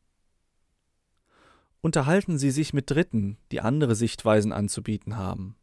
Unterhalten 1.82 2.38
Sie 2.38 2.52
sich 2.52 2.74
mit 2.74 2.90
Dritten, 2.90 3.38
die 3.52 3.60
andere 3.60 3.96
Sichtweisen 3.96 4.54
anzubieten 4.54 5.18
haben. 5.18 5.57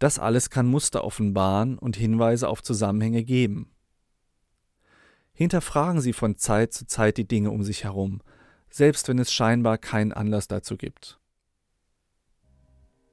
Das 0.00 0.18
alles 0.18 0.48
kann 0.48 0.66
Muster 0.66 1.04
offenbaren 1.04 1.78
und 1.78 1.94
Hinweise 1.94 2.48
auf 2.48 2.62
Zusammenhänge 2.62 3.22
geben. 3.22 3.70
Hinterfragen 5.34 6.00
Sie 6.00 6.14
von 6.14 6.36
Zeit 6.36 6.72
zu 6.72 6.86
Zeit 6.86 7.18
die 7.18 7.28
Dinge 7.28 7.50
um 7.50 7.62
sich 7.62 7.84
herum, 7.84 8.22
selbst 8.70 9.08
wenn 9.08 9.18
es 9.18 9.30
scheinbar 9.30 9.76
keinen 9.76 10.14
Anlass 10.14 10.48
dazu 10.48 10.78
gibt. 10.78 11.20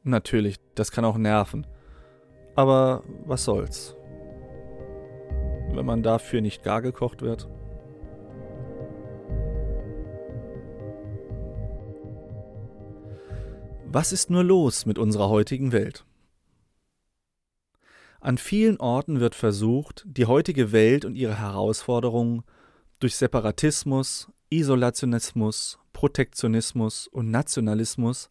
Natürlich, 0.03 0.61
das 0.75 0.91
kann 0.91 1.03
auch 1.03 1.17
nerven. 1.17 1.67
Aber 2.55 3.03
was 3.25 3.43
soll's? 3.43 3.97
Wenn 5.73 5.85
man 5.85 6.03
dafür 6.03 6.39
nicht 6.39 6.63
gar 6.63 6.81
gekocht 6.81 7.21
wird. 7.21 7.49
Was 13.87 14.13
ist 14.13 14.29
nur 14.29 14.45
los 14.45 14.85
mit 14.85 14.97
unserer 14.97 15.27
heutigen 15.27 15.73
Welt? 15.73 16.06
An 18.27 18.37
vielen 18.37 18.77
Orten 18.81 19.21
wird 19.21 19.35
versucht, 19.35 20.03
die 20.05 20.25
heutige 20.25 20.73
Welt 20.73 21.05
und 21.05 21.15
ihre 21.15 21.39
Herausforderungen 21.39 22.43
durch 22.99 23.15
Separatismus, 23.15 24.29
Isolationismus, 24.49 25.79
Protektionismus 25.93 27.07
und 27.07 27.31
Nationalismus 27.31 28.29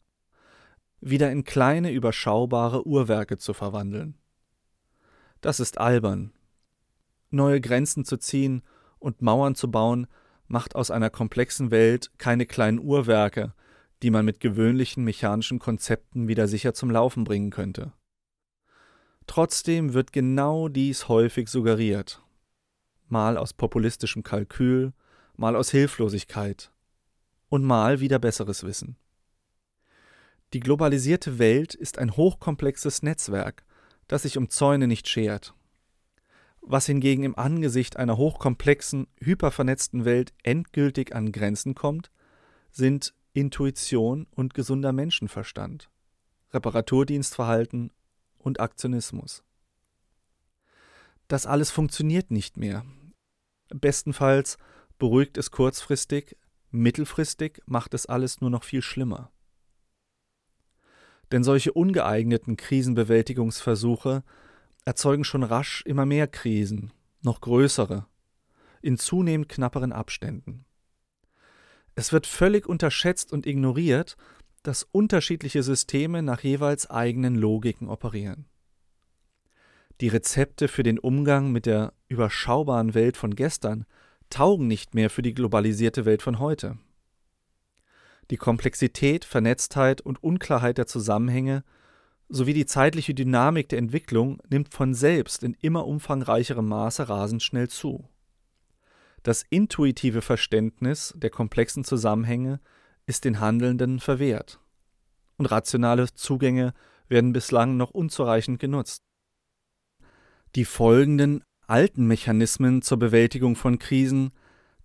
wieder 1.01 1.33
in 1.33 1.45
kleine, 1.45 1.93
überschaubare 1.93 2.87
Uhrwerke 2.87 3.39
zu 3.39 3.55
verwandeln. 3.55 4.19
Das 5.41 5.61
ist 5.61 5.79
albern. 5.79 6.35
Neue 7.31 7.63
Grenzen 7.63 8.05
zu 8.05 8.19
ziehen 8.19 8.61
und 8.99 9.23
Mauern 9.23 9.55
zu 9.55 9.71
bauen, 9.71 10.09
macht 10.47 10.75
aus 10.75 10.91
einer 10.91 11.09
komplexen 11.09 11.71
Welt 11.71 12.11
keine 12.19 12.45
kleinen 12.45 12.81
Uhrwerke, 12.81 13.55
die 14.03 14.11
man 14.11 14.27
mit 14.27 14.41
gewöhnlichen 14.41 15.05
mechanischen 15.05 15.59
Konzepten 15.59 16.29
wieder 16.29 16.49
sicher 16.49 16.75
zum 16.75 16.91
Laufen 16.91 17.25
bringen 17.25 17.49
könnte. 17.49 17.95
Trotzdem 19.27 19.93
wird 19.93 20.13
genau 20.13 20.69
dies 20.69 21.09
häufig 21.09 21.49
suggeriert, 21.49 22.23
mal 23.09 23.37
aus 23.37 23.53
populistischem 23.53 24.23
Kalkül, 24.23 24.93
mal 25.37 25.57
aus 25.57 25.71
Hilflosigkeit 25.71 26.71
und 27.49 27.65
mal 27.65 28.01
wieder 28.01 28.19
besseres 28.19 28.63
Wissen. 28.63 28.97
Die 30.53 30.61
globalisierte 30.61 31.39
Welt 31.39 31.75
ist 31.75 31.99
ein 31.99 32.17
hochkomplexes 32.17 33.03
Netzwerk, 33.03 33.65
das 34.07 34.23
sich 34.23 34.39
um 34.39 34.49
Zäune 34.49 34.87
nicht 34.87 35.09
schert. 35.09 35.55
Was 36.61 36.87
hingegen 36.87 37.25
im 37.25 37.37
Angesicht 37.37 37.97
einer 37.97 38.17
hochkomplexen, 38.17 39.09
hypervernetzten 39.21 40.05
Welt 40.05 40.33
endgültig 40.43 41.15
an 41.15 41.33
Grenzen 41.33 41.75
kommt, 41.75 42.11
sind 42.71 43.15
Intuition 43.33 44.27
und 44.31 44.55
gesunder 44.55 44.93
Menschenverstand, 44.93 45.91
Reparaturdienstverhalten 46.53 47.91
und 48.47 48.61
Aktionismus. 48.61 49.43
Das 51.29 51.47
alles 51.47 51.71
funktioniert 51.71 52.31
nicht 52.31 52.57
mehr. 52.57 52.87
Bestenfalls 53.69 54.57
beruhigt 54.99 55.37
es 55.37 55.51
kurzfristig, 55.51 56.37
mittelfristig 56.71 57.61
macht 57.67 57.93
es 57.95 58.07
alles 58.07 58.41
nur 58.41 58.51
noch 58.51 58.63
viel 58.63 58.83
schlimmer. 58.83 59.33
Denn 61.33 61.43
solche 61.43 61.73
ungeeigneten 61.73 62.57
Krisenbewältigungsversuche 62.57 64.23
erzeugen 64.85 65.25
schon 65.25 65.43
rasch 65.43 65.83
immer 65.85 66.07
mehr 66.07 66.29
Krisen, 66.29 66.93
noch 67.23 67.41
größere, 67.41 68.07
in 68.81 68.97
zunehmend 68.97 69.49
knapperen 69.49 69.93
Abständen. 69.93 70.65
Es 71.97 72.13
wird 72.13 72.29
völlig 72.29 72.69
unterschätzt 72.69 73.33
und 73.33 73.47
ignoriert, 73.47 74.17
dass 74.67 74.83
unterschiedliche 74.83 75.63
Systeme 75.63 76.23
nach 76.23 76.43
jeweils 76.43 76.91
eigenen 76.91 77.37
Logiken 77.37 77.89
operieren. 77.89 78.47
Die 80.01 80.09
Rezepte 80.09 80.67
für 80.67 80.83
den 80.83 80.99
Umgang 80.99 81.53
mit 81.53 81.67
der 81.67 81.93
überschaubaren 82.09 82.93
Welt 82.93 83.17
von 83.17 83.37
gestern 83.37 83.87
taugen 84.29 84.67
nicht 84.67 84.93
mehr 84.93 85.09
für 85.09 85.23
die 85.23 85.35
globalisierte 85.35 86.05
Welt 86.05 86.21
von 86.21 86.41
heute. 86.41 86.79
Die 88.33 88.37
Komplexität, 88.37 89.25
Vernetztheit 89.25 90.01
und 90.01 90.21
Unklarheit 90.21 90.79
der 90.79 90.89
Zusammenhänge 90.89 91.63
sowie 92.29 92.53
die 92.53 92.67
zeitliche 92.67 93.15
Dynamik 93.15 93.69
der 93.69 93.79
Entwicklung 93.79 94.43
nimmt 94.51 94.75
von 94.75 94.95
selbst 94.95 95.45
in 95.45 95.55
immer 95.61 95.87
umfangreicherem 95.87 96.67
Maße 96.67 97.09
rasend 97.09 97.45
schnell 97.45 97.69
zu. 97.69 98.09
Das 99.23 99.45
intuitive 99.49 100.23
Verständnis 100.23 101.15
der 101.17 101.31
komplexen 101.31 101.85
Zusammenhänge 101.85 102.61
ist 103.07 103.25
den 103.25 103.41
Handelnden 103.41 104.01
verwehrt. 104.01 104.61
Und 105.37 105.47
rationale 105.47 106.13
Zugänge 106.13 106.75
werden 107.09 107.33
bislang 107.33 107.77
noch 107.77 107.91
unzureichend 107.91 108.59
genutzt. 108.59 109.03
Die 110.55 110.65
folgenden 110.65 111.43
alten 111.67 112.07
Mechanismen 112.07 112.83
zur 112.83 112.99
Bewältigung 112.99 113.57
von 113.57 113.79
Krisen 113.79 114.33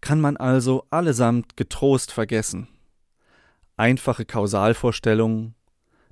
kann 0.01 0.19
man 0.19 0.37
also 0.37 0.85
allesamt 0.89 1.55
getrost 1.57 2.11
vergessen 2.11 2.67
einfache 3.81 4.25
Kausalvorstellungen, 4.25 5.55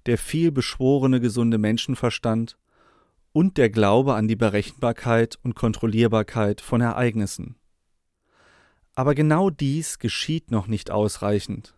der 0.07 0.17
viel 0.17 0.51
beschworene 0.51 1.19
gesunde 1.19 1.59
Menschenverstand 1.59 2.57
und 3.31 3.57
der 3.57 3.69
Glaube 3.69 4.15
an 4.15 4.27
die 4.27 4.35
Berechenbarkeit 4.35 5.37
und 5.43 5.53
Kontrollierbarkeit 5.53 6.61
von 6.61 6.81
Ereignissen. 6.81 7.57
Aber 8.95 9.13
genau 9.13 9.51
dies 9.51 9.99
geschieht 9.99 10.49
noch 10.49 10.65
nicht 10.65 10.89
ausreichend. 10.89 11.75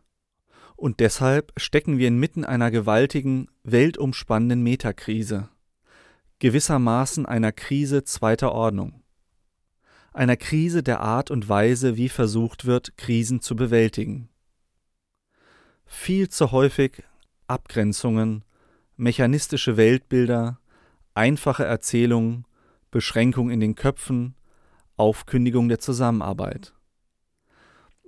Und 0.82 1.00
deshalb 1.00 1.52
stecken 1.58 2.00
wir 2.00 2.08
inmitten 2.08 2.44
einer 2.44 2.72
gewaltigen, 2.72 3.48
weltumspannenden 3.64 4.64
Metakrise, 4.64 5.50
gewissermaßen 6.40 7.26
einer 7.26 7.52
Krise 7.52 8.04
zweiter 8.04 8.52
Ordnung, 8.52 9.04
einer 10.12 10.38
Krise 10.38 10.82
der 10.82 11.02
Art 11.02 11.30
und 11.30 11.48
Weise, 11.48 11.98
wie 11.98 12.10
versucht 12.10 12.66
wird, 12.66 12.98
Krisen 12.98 13.42
zu 13.42 13.56
bewältigen 13.56 14.32
viel 15.92 16.30
zu 16.30 16.52
häufig 16.52 17.04
Abgrenzungen, 17.48 18.46
mechanistische 18.96 19.76
Weltbilder, 19.76 20.60
einfache 21.14 21.66
Erzählungen, 21.66 22.46
Beschränkung 22.92 23.50
in 23.50 23.60
den 23.60 23.76
Köpfen, 23.76 24.36
Aufkündigung 24.96 25.68
der 25.68 25.80
Zusammenarbeit. 25.80 26.74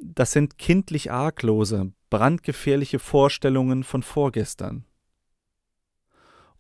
Das 0.02 0.32
sind 0.32 0.58
kindlich 0.58 1.12
arglose, 1.12 1.92
brandgefährliche 2.14 3.00
Vorstellungen 3.00 3.84
von 3.84 4.04
vorgestern. 4.04 4.86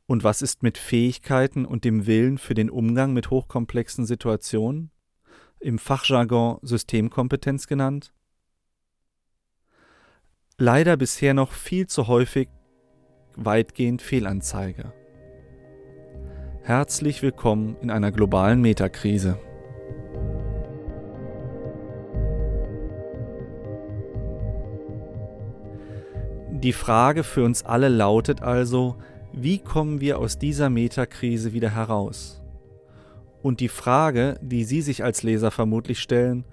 Und 0.05 0.23
was 0.23 0.41
ist 0.41 0.63
mit 0.63 0.77
Fähigkeiten 0.77 1.65
und 1.65 1.83
dem 1.85 2.07
Willen 2.07 2.37
für 2.37 2.53
den 2.53 2.69
Umgang 2.69 3.13
mit 3.13 3.29
hochkomplexen 3.29 4.05
Situationen, 4.05 4.91
im 5.59 5.79
Fachjargon 5.79 6.59
Systemkompetenz 6.61 7.67
genannt? 7.67 8.13
leider 10.57 10.97
bisher 10.97 11.33
noch 11.33 11.51
viel 11.51 11.87
zu 11.87 12.07
häufig 12.07 12.47
weitgehend 13.35 14.01
Fehlanzeige. 14.01 14.93
Herzlich 16.61 17.21
willkommen 17.21 17.75
in 17.81 17.91
einer 17.91 18.11
globalen 18.11 18.61
Metakrise. 18.61 19.39
Die 26.63 26.71
Frage 26.71 27.25
für 27.25 27.43
uns 27.43 27.63
alle 27.63 27.89
lautet 27.89 28.41
also, 28.41 28.95
wie 29.33 29.59
kommen 29.59 29.99
wir 29.99 30.17
aus 30.17 30.39
dieser 30.39 30.69
Metakrise 30.69 31.51
wieder 31.51 31.71
heraus? 31.71 32.41
Und 33.41 33.59
die 33.59 33.67
Frage, 33.67 34.39
die 34.41 34.63
Sie 34.63 34.81
sich 34.81 35.03
als 35.03 35.23
Leser 35.23 35.51
vermutlich 35.51 35.99
stellen, 35.99 36.45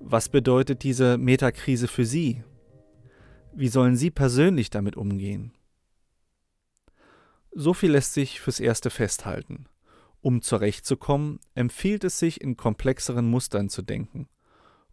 was 0.00 0.30
bedeutet 0.30 0.84
diese 0.84 1.18
Metakrise 1.18 1.86
für 1.86 2.06
Sie? 2.06 2.42
Wie 3.52 3.68
sollen 3.68 3.94
Sie 3.94 4.10
persönlich 4.10 4.70
damit 4.70 4.96
umgehen? 4.96 5.52
So 7.52 7.74
viel 7.74 7.90
lässt 7.90 8.14
sich 8.14 8.40
fürs 8.40 8.60
Erste 8.60 8.88
festhalten. 8.88 9.66
Um 10.22 10.40
zurechtzukommen, 10.40 11.40
empfiehlt 11.54 12.04
es 12.04 12.18
sich, 12.18 12.40
in 12.40 12.56
komplexeren 12.56 13.28
Mustern 13.28 13.68
zu 13.68 13.82
denken 13.82 14.28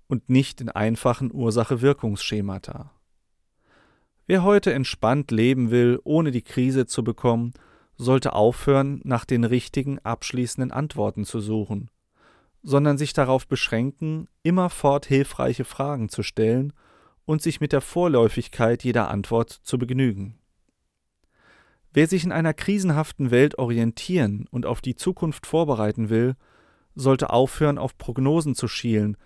und 0.08 0.28
nicht 0.28 0.60
in 0.60 0.68
einfachen 0.68 1.34
Ursache-Wirkungsschemata. 1.34 2.95
Wer 4.28 4.44
heute 4.44 4.74
entspannt 4.74 5.30
leben 5.30 5.70
will, 5.70 6.00
ohne 6.04 6.32
die 6.32 6.42
Krise 6.42 6.88
zu 6.88 7.04
bekommen, 7.04 7.54
sollte 7.96 8.34
aufhören, 8.34 9.02
nach 9.04 9.24
den 9.24 9.44
richtigen 9.44 10.00
abschließenden 10.00 10.72
Antworten 10.72 11.26
zu 11.26 11.40
suchen, 11.40 11.92
sondern 12.64 12.98
sich 12.98 13.14
darauf 13.14 13.48
beschränken, 13.48 14.28
immerfort 14.42 15.06
hilfreiche 15.06 15.64
Fragen 15.64 16.10
zu 16.10 16.24
stellen 16.24 16.74
und 17.26 17.44
sich 17.44 17.62
mit 17.62 17.72
der 17.72 17.82
Vorläufigkeit 17.82 18.84
jeder 18.84 19.10
Antwort 19.10 19.52
zu 19.52 19.78
begnügen. 19.78 20.40
Wer 21.94 22.08
sich 22.08 22.24
in 22.24 22.32
einer 22.32 22.54
krisenhaften 22.54 23.30
Welt 23.32 23.58
orientieren 23.60 24.48
und 24.50 24.66
auf 24.66 24.82
die 24.82 24.96
Zukunft 24.96 25.46
vorbereiten 25.46 26.10
will, 26.10 26.36
sollte 26.96 27.30
aufhören, 27.30 27.78
auf 27.78 27.98
Prognosen 27.98 28.56
zu 28.56 28.68
schielen, 28.68 29.18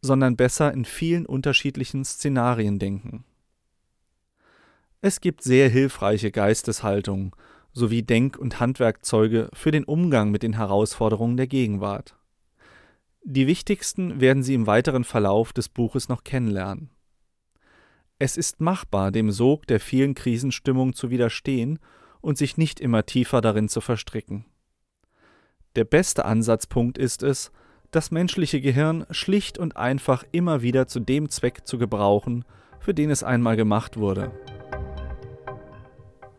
sondern 0.00 0.36
besser 0.36 0.72
in 0.72 0.84
vielen 0.84 1.26
unterschiedlichen 1.26 2.04
Szenarien 2.04 2.78
denken. 2.78 3.24
Es 5.06 5.20
gibt 5.20 5.44
sehr 5.44 5.68
hilfreiche 5.68 6.32
Geisteshaltungen 6.32 7.30
sowie 7.72 8.02
Denk- 8.02 8.36
und 8.36 8.58
Handwerkzeuge 8.58 9.50
für 9.52 9.70
den 9.70 9.84
Umgang 9.84 10.32
mit 10.32 10.42
den 10.42 10.54
Herausforderungen 10.54 11.36
der 11.36 11.46
Gegenwart. 11.46 12.16
Die 13.22 13.46
wichtigsten 13.46 14.20
werden 14.20 14.42
Sie 14.42 14.54
im 14.54 14.66
weiteren 14.66 15.04
Verlauf 15.04 15.52
des 15.52 15.68
Buches 15.68 16.08
noch 16.08 16.24
kennenlernen. 16.24 16.90
Es 18.18 18.36
ist 18.36 18.60
machbar, 18.60 19.12
dem 19.12 19.30
Sog 19.30 19.68
der 19.68 19.78
vielen 19.78 20.16
Krisenstimmungen 20.16 20.92
zu 20.92 21.08
widerstehen 21.08 21.78
und 22.20 22.36
sich 22.36 22.56
nicht 22.56 22.80
immer 22.80 23.06
tiefer 23.06 23.40
darin 23.40 23.68
zu 23.68 23.80
verstricken. 23.80 24.44
Der 25.76 25.84
beste 25.84 26.24
Ansatzpunkt 26.24 26.98
ist 26.98 27.22
es, 27.22 27.52
das 27.92 28.10
menschliche 28.10 28.60
Gehirn 28.60 29.06
schlicht 29.12 29.56
und 29.56 29.76
einfach 29.76 30.24
immer 30.32 30.62
wieder 30.62 30.88
zu 30.88 30.98
dem 30.98 31.28
Zweck 31.28 31.64
zu 31.64 31.78
gebrauchen, 31.78 32.44
für 32.80 32.92
den 32.92 33.10
es 33.10 33.22
einmal 33.22 33.54
gemacht 33.54 33.98
wurde. 33.98 34.32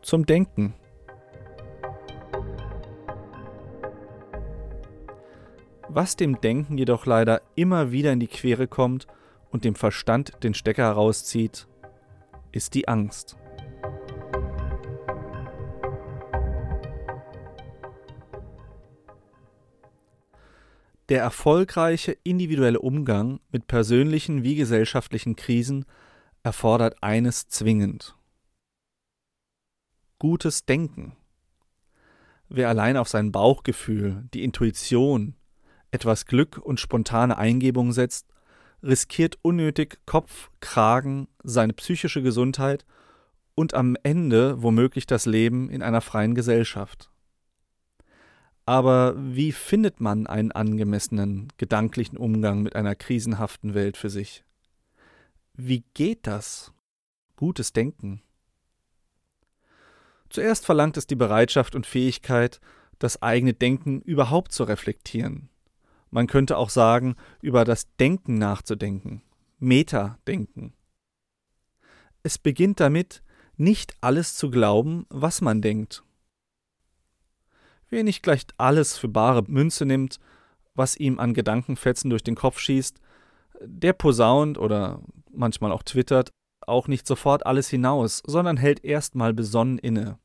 Zum 0.07 0.25
Denken. 0.25 0.73
Was 5.89 6.15
dem 6.15 6.39
Denken 6.39 6.77
jedoch 6.77 7.05
leider 7.05 7.41
immer 7.55 7.91
wieder 7.91 8.13
in 8.13 8.21
die 8.21 8.27
Quere 8.27 8.69
kommt 8.69 9.05
und 9.49 9.65
dem 9.65 9.75
Verstand 9.75 10.41
den 10.43 10.53
Stecker 10.53 10.83
herauszieht, 10.83 11.67
ist 12.53 12.73
die 12.73 12.87
Angst. 12.87 13.35
Der 21.09 21.19
erfolgreiche 21.19 22.17
individuelle 22.23 22.79
Umgang 22.79 23.41
mit 23.51 23.67
persönlichen 23.67 24.43
wie 24.43 24.55
gesellschaftlichen 24.55 25.35
Krisen 25.35 25.83
erfordert 26.43 26.95
eines 27.03 27.49
zwingend. 27.49 28.16
Gutes 30.19 30.65
Denken. 30.65 31.15
Wer 32.49 32.69
allein 32.69 32.97
auf 32.97 33.08
sein 33.08 33.32
Bauchgefühl, 33.32 34.27
die 34.34 34.43
Intuition, 34.43 35.36
etwas 35.91 36.25
Glück 36.25 36.58
und 36.58 36.80
spontane 36.80 37.38
Eingebung 37.38 37.91
setzt, 37.91 38.27
riskiert 38.82 39.38
unnötig 39.43 39.99
Kopf, 40.08 40.49
Kragen, 40.60 41.27
seine 41.43 41.73
psychische 41.73 42.23
Gesundheit 42.23 42.84
und 43.53 43.75
am 43.75 43.95
Ende 44.01 44.63
womöglich 44.63 45.06
das 45.06 45.27
Leben 45.27 45.69
in 45.69 45.84
einer 45.84 46.01
freien 46.01 46.34
Gesellschaft. 46.34 47.12
Aber 48.65 49.15
wie 49.17 49.51
findet 49.51 50.01
man 50.01 50.25
einen 50.25 50.51
angemessenen 50.51 51.53
gedanklichen 51.58 52.17
Umgang 52.17 52.63
mit 52.63 52.75
einer 52.75 52.95
krisenhaften 52.95 53.75
Welt 53.75 53.97
für 53.97 54.10
sich? 54.10 54.43
Wie 55.53 55.84
geht 55.93 56.25
das? 56.27 56.73
Gutes 57.36 57.71
Denken. 57.71 58.23
Zuerst 60.29 60.65
verlangt 60.65 60.97
es 60.97 61.07
die 61.07 61.15
Bereitschaft 61.15 61.75
und 61.75 61.85
Fähigkeit, 61.85 62.59
das 62.99 63.21
eigene 63.21 63.53
Denken 63.53 64.01
überhaupt 64.01 64.51
zu 64.51 64.63
reflektieren. 64.63 65.49
Man 66.09 66.27
könnte 66.27 66.57
auch 66.57 66.69
sagen, 66.69 67.15
über 67.41 67.65
das 67.65 67.93
Denken 67.97 68.37
nachzudenken, 68.37 69.21
Meta-Denken. 69.59 70.73
Es 72.23 72.37
beginnt 72.37 72.79
damit, 72.79 73.21
nicht 73.55 73.95
alles 74.01 74.35
zu 74.35 74.49
glauben, 74.49 75.05
was 75.09 75.41
man 75.41 75.61
denkt 75.61 76.03
Wer 77.89 78.03
nicht 78.03 78.23
gleich 78.23 78.45
alles 78.57 78.97
für 78.97 79.07
bare 79.07 79.43
Münze 79.47 79.85
nimmt, 79.85 80.19
was 80.75 80.97
ihm 80.97 81.19
an 81.19 81.33
Gedankenfetzen 81.33 82.09
durch 82.09 82.23
den 82.23 82.35
Kopf 82.35 82.59
schießt, 82.59 82.99
der 83.61 83.93
posaunt 83.93 84.57
oder 84.57 85.01
manchmal 85.31 85.71
auch 85.71 85.83
twittert 85.83 86.31
auch 86.67 86.88
nicht 86.88 87.08
sofort 87.08 87.45
alles 87.45 87.69
hinaus, 87.69 88.21
sondern 88.25 88.58
hält 88.58 88.84
erstmal 88.84 89.34
besonnen 89.34 89.77
inne. 89.77 90.19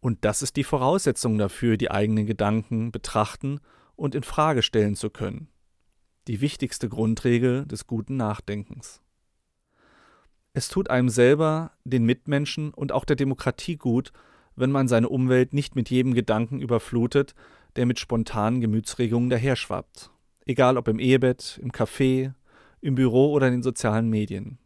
Und 0.00 0.24
das 0.24 0.42
ist 0.42 0.56
die 0.56 0.64
Voraussetzung 0.64 1.38
dafür, 1.38 1.76
die 1.76 1.90
eigenen 1.90 2.26
Gedanken 2.26 2.92
betrachten 2.92 3.60
und 3.96 4.14
in 4.14 4.22
Frage 4.22 4.62
stellen 4.62 4.94
zu 4.94 5.10
können. 5.10 5.48
Die 6.28 6.40
wichtigste 6.40 6.88
Grundregel 6.88 7.66
des 7.66 7.86
guten 7.86 8.16
Nachdenkens. 8.16 9.02
Es 10.52 10.68
tut 10.68 10.90
einem 10.90 11.08
selber, 11.08 11.72
den 11.84 12.04
Mitmenschen 12.04 12.72
und 12.72 12.92
auch 12.92 13.04
der 13.04 13.16
Demokratie 13.16 13.76
gut, 13.76 14.12
wenn 14.56 14.70
man 14.70 14.88
seine 14.88 15.08
Umwelt 15.08 15.52
nicht 15.52 15.76
mit 15.76 15.90
jedem 15.90 16.14
Gedanken 16.14 16.60
überflutet, 16.60 17.34
der 17.76 17.86
mit 17.86 17.98
spontanen 17.98 18.60
Gemütsregungen 18.60 19.30
daherschwappt. 19.30 20.10
Egal 20.46 20.76
ob 20.76 20.88
im 20.88 20.98
Ehebett, 20.98 21.60
im 21.62 21.70
Café, 21.70 22.32
im 22.80 22.94
Büro 22.94 23.32
oder 23.32 23.46
in 23.48 23.54
den 23.54 23.62
sozialen 23.62 24.08
Medien. 24.08 24.58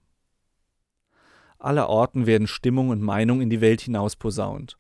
Aller 1.63 1.89
Orten 1.89 2.27
werden 2.27 2.47
Stimmung 2.47 2.89
und 2.89 3.01
Meinung 3.01 3.41
in 3.41 3.51
die 3.51 3.61
Welt 3.61 3.81
hinaus 3.81 4.17
posaunt. 4.17 4.77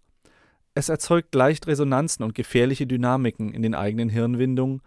Es 0.74 0.88
erzeugt 0.88 1.34
leicht 1.34 1.66
Resonanzen 1.66 2.24
und 2.24 2.34
gefährliche 2.34 2.86
Dynamiken 2.86 3.52
in 3.52 3.62
den 3.62 3.74
eigenen 3.74 4.08
Hirnwindungen, 4.08 4.82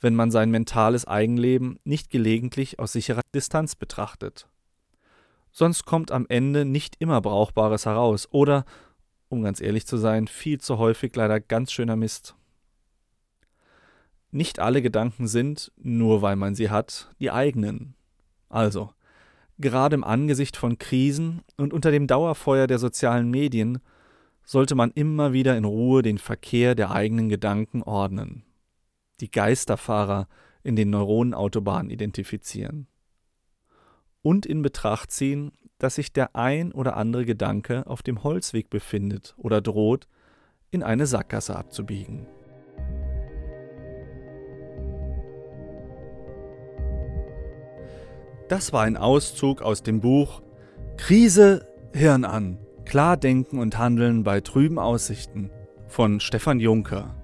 wenn 0.00 0.14
man 0.14 0.30
sein 0.30 0.50
mentales 0.50 1.06
Eigenleben 1.06 1.78
nicht 1.84 2.10
gelegentlich 2.10 2.78
aus 2.78 2.92
sicherer 2.92 3.22
Distanz 3.34 3.76
betrachtet. 3.76 4.48
Sonst 5.50 5.84
kommt 5.84 6.12
am 6.12 6.26
Ende 6.28 6.64
nicht 6.64 6.96
immer 6.98 7.20
Brauchbares 7.20 7.86
heraus 7.86 8.28
oder 8.30 8.64
um 9.28 9.42
ganz 9.42 9.60
ehrlich 9.60 9.86
zu 9.86 9.96
sein, 9.96 10.26
viel 10.26 10.60
zu 10.60 10.78
häufig 10.78 11.14
leider 11.16 11.40
ganz 11.40 11.72
schöner 11.72 11.96
Mist. 11.96 12.34
Nicht 14.30 14.58
alle 14.58 14.82
Gedanken 14.82 15.26
sind, 15.26 15.72
nur 15.76 16.20
weil 16.22 16.36
man 16.36 16.54
sie 16.54 16.70
hat, 16.70 17.10
die 17.18 17.30
eigenen. 17.30 17.94
Also, 18.48 18.90
gerade 19.58 19.94
im 19.94 20.04
Angesicht 20.04 20.56
von 20.56 20.78
Krisen 20.78 21.42
und 21.56 21.72
unter 21.72 21.90
dem 21.90 22.06
Dauerfeuer 22.06 22.66
der 22.66 22.78
sozialen 22.78 23.30
Medien 23.30 23.78
sollte 24.44 24.74
man 24.74 24.90
immer 24.92 25.32
wieder 25.32 25.56
in 25.56 25.64
Ruhe 25.64 26.02
den 26.02 26.18
Verkehr 26.18 26.74
der 26.74 26.90
eigenen 26.90 27.28
Gedanken 27.28 27.82
ordnen, 27.82 28.44
die 29.20 29.30
Geisterfahrer 29.30 30.26
in 30.62 30.76
den 30.76 30.90
Neuronenautobahnen 30.90 31.90
identifizieren 31.90 32.86
und 34.22 34.46
in 34.46 34.62
Betracht 34.62 35.10
ziehen, 35.10 35.52
dass 35.78 35.94
sich 35.94 36.12
der 36.12 36.34
ein 36.34 36.72
oder 36.72 36.96
andere 36.96 37.24
Gedanke 37.24 37.86
auf 37.86 38.02
dem 38.02 38.24
Holzweg 38.24 38.68
befindet 38.68 39.34
oder 39.36 39.60
droht, 39.60 40.08
in 40.70 40.82
eine 40.82 41.06
Sackgasse 41.06 41.56
abzubiegen. 41.56 42.26
Das 48.48 48.72
war 48.72 48.82
ein 48.82 48.96
Auszug 48.96 49.60
aus 49.60 49.82
dem 49.82 50.00
Buch 50.00 50.40
Krise 50.96 51.66
Hirn 51.92 52.24
an. 52.24 52.58
Klar 52.86 53.18
denken 53.18 53.58
und 53.58 53.76
handeln 53.76 54.24
bei 54.24 54.40
trüben 54.40 54.78
Aussichten 54.78 55.50
von 55.86 56.18
Stefan 56.18 56.58
Juncker. 56.58 57.14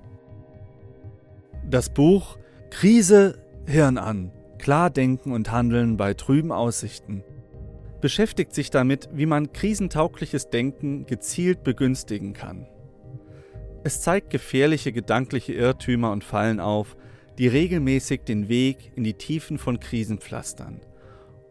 Das 1.69 1.89
Buch 1.89 2.37
Krise 2.69 3.39
Hirn 3.67 3.97
an. 3.97 4.33
Klar 4.59 4.91
denken 4.91 5.33
und 5.33 5.51
handeln 5.51 5.97
bei 5.97 6.13
trüben 6.13 6.53
Aussichten 6.53 7.25
beschäftigt 8.03 8.55
sich 8.55 8.69
damit, 8.69 9.09
wie 9.15 9.25
man 9.25 9.55
krisentaugliches 9.55 10.51
Denken 10.51 11.07
gezielt 11.07 11.65
begünstigen 11.65 12.35
kann. 12.35 12.67
Es 13.83 14.03
zeigt 14.03 14.29
gefährliche 14.29 14.93
gedankliche 14.93 15.55
Irrtümer 15.55 16.13
und 16.13 16.23
Fallen 16.23 16.61
auf, 16.61 16.99
die 17.39 17.49
regelmäßig 17.49 18.21
den 18.25 18.51
Weg 18.51 18.93
in 18.95 19.05
die 19.05 19.15
Tiefen 19.15 19.57
von 19.57 19.81
Krisen 19.81 20.19
pflastern 20.19 20.83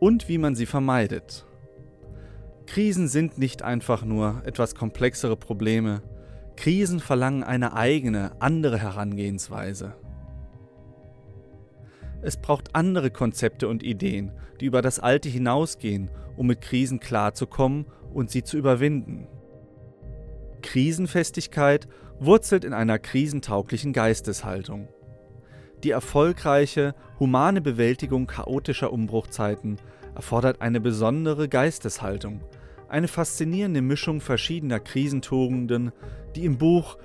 und 0.03 0.27
wie 0.27 0.37
man 0.37 0.53
sie 0.53 0.65
vermeidet. 0.65 1.45
Krisen 2.65 3.07
sind 3.07 3.37
nicht 3.37 3.61
einfach 3.61 4.03
nur 4.03 4.41
etwas 4.43 4.75
komplexere 4.75 5.37
Probleme, 5.37 6.01
Krisen 6.57 6.99
verlangen 6.99 7.41
eine 7.41 7.71
eigene, 7.71 8.33
andere 8.41 8.77
Herangehensweise. 8.77 9.95
Es 12.21 12.35
braucht 12.35 12.75
andere 12.75 13.11
Konzepte 13.11 13.69
und 13.69 13.81
Ideen, 13.81 14.33
die 14.59 14.65
über 14.65 14.81
das 14.81 14.99
Alte 14.99 15.29
hinausgehen, 15.29 16.11
um 16.35 16.47
mit 16.47 16.59
Krisen 16.59 16.99
klarzukommen 16.99 17.85
und 18.13 18.29
sie 18.29 18.43
zu 18.43 18.57
überwinden. 18.57 19.29
Krisenfestigkeit 20.61 21.87
wurzelt 22.19 22.65
in 22.65 22.73
einer 22.73 22.99
krisentauglichen 22.99 23.93
Geisteshaltung. 23.93 24.89
Die 25.83 25.91
erfolgreiche, 25.91 26.95
humane 27.19 27.61
Bewältigung 27.61 28.25
chaotischer 28.25 28.91
Umbruchzeiten 28.93 29.75
erfordert 30.15 30.61
eine 30.61 30.79
besondere 30.79 31.49
Geisteshaltung, 31.49 32.39
eine 32.87 33.09
faszinierende 33.09 33.81
Mischung 33.81 34.21
verschiedener 34.21 34.79
Krisentugenden, 34.79 35.91
die 36.35 36.45
im 36.45 36.57
Buch 36.57 36.97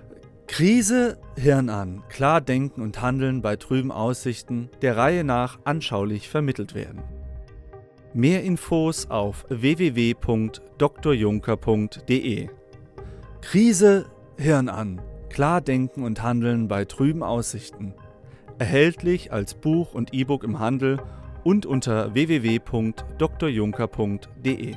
Krise, 0.47 1.19
Hirn 1.37 1.69
an, 1.69 2.05
klar 2.09 2.41
denken 2.41 2.81
und 2.81 3.03
handeln 3.03 3.43
bei 3.43 3.57
trüben 3.57 3.93
Aussichten 3.93 4.71
der 4.81 4.97
Reihe 4.97 5.25
nach 5.25 5.59
anschaulich 5.65 6.29
vermittelt 6.29 6.75
werden. 6.75 7.03
Mehr 8.15 8.43
Infos 8.43 9.11
auf 9.11 9.45
www.drjunker.de. 9.49 12.49
Krise, 13.43 14.07
Hirn 14.39 14.69
an, 14.69 15.01
klar 15.29 15.61
denken 15.61 16.03
und 16.03 16.23
handeln 16.23 16.69
bei 16.69 16.87
trüben 16.87 17.23
Aussichten. 17.23 17.95
Erhältlich 18.59 19.33
als 19.33 19.55
Buch 19.55 19.95
und 19.95 20.13
E-Book 20.13 20.43
im 20.43 20.59
Handel 20.59 21.01
und 21.45 21.65
unter 21.65 22.13
www.drjunker.de. 22.15 24.75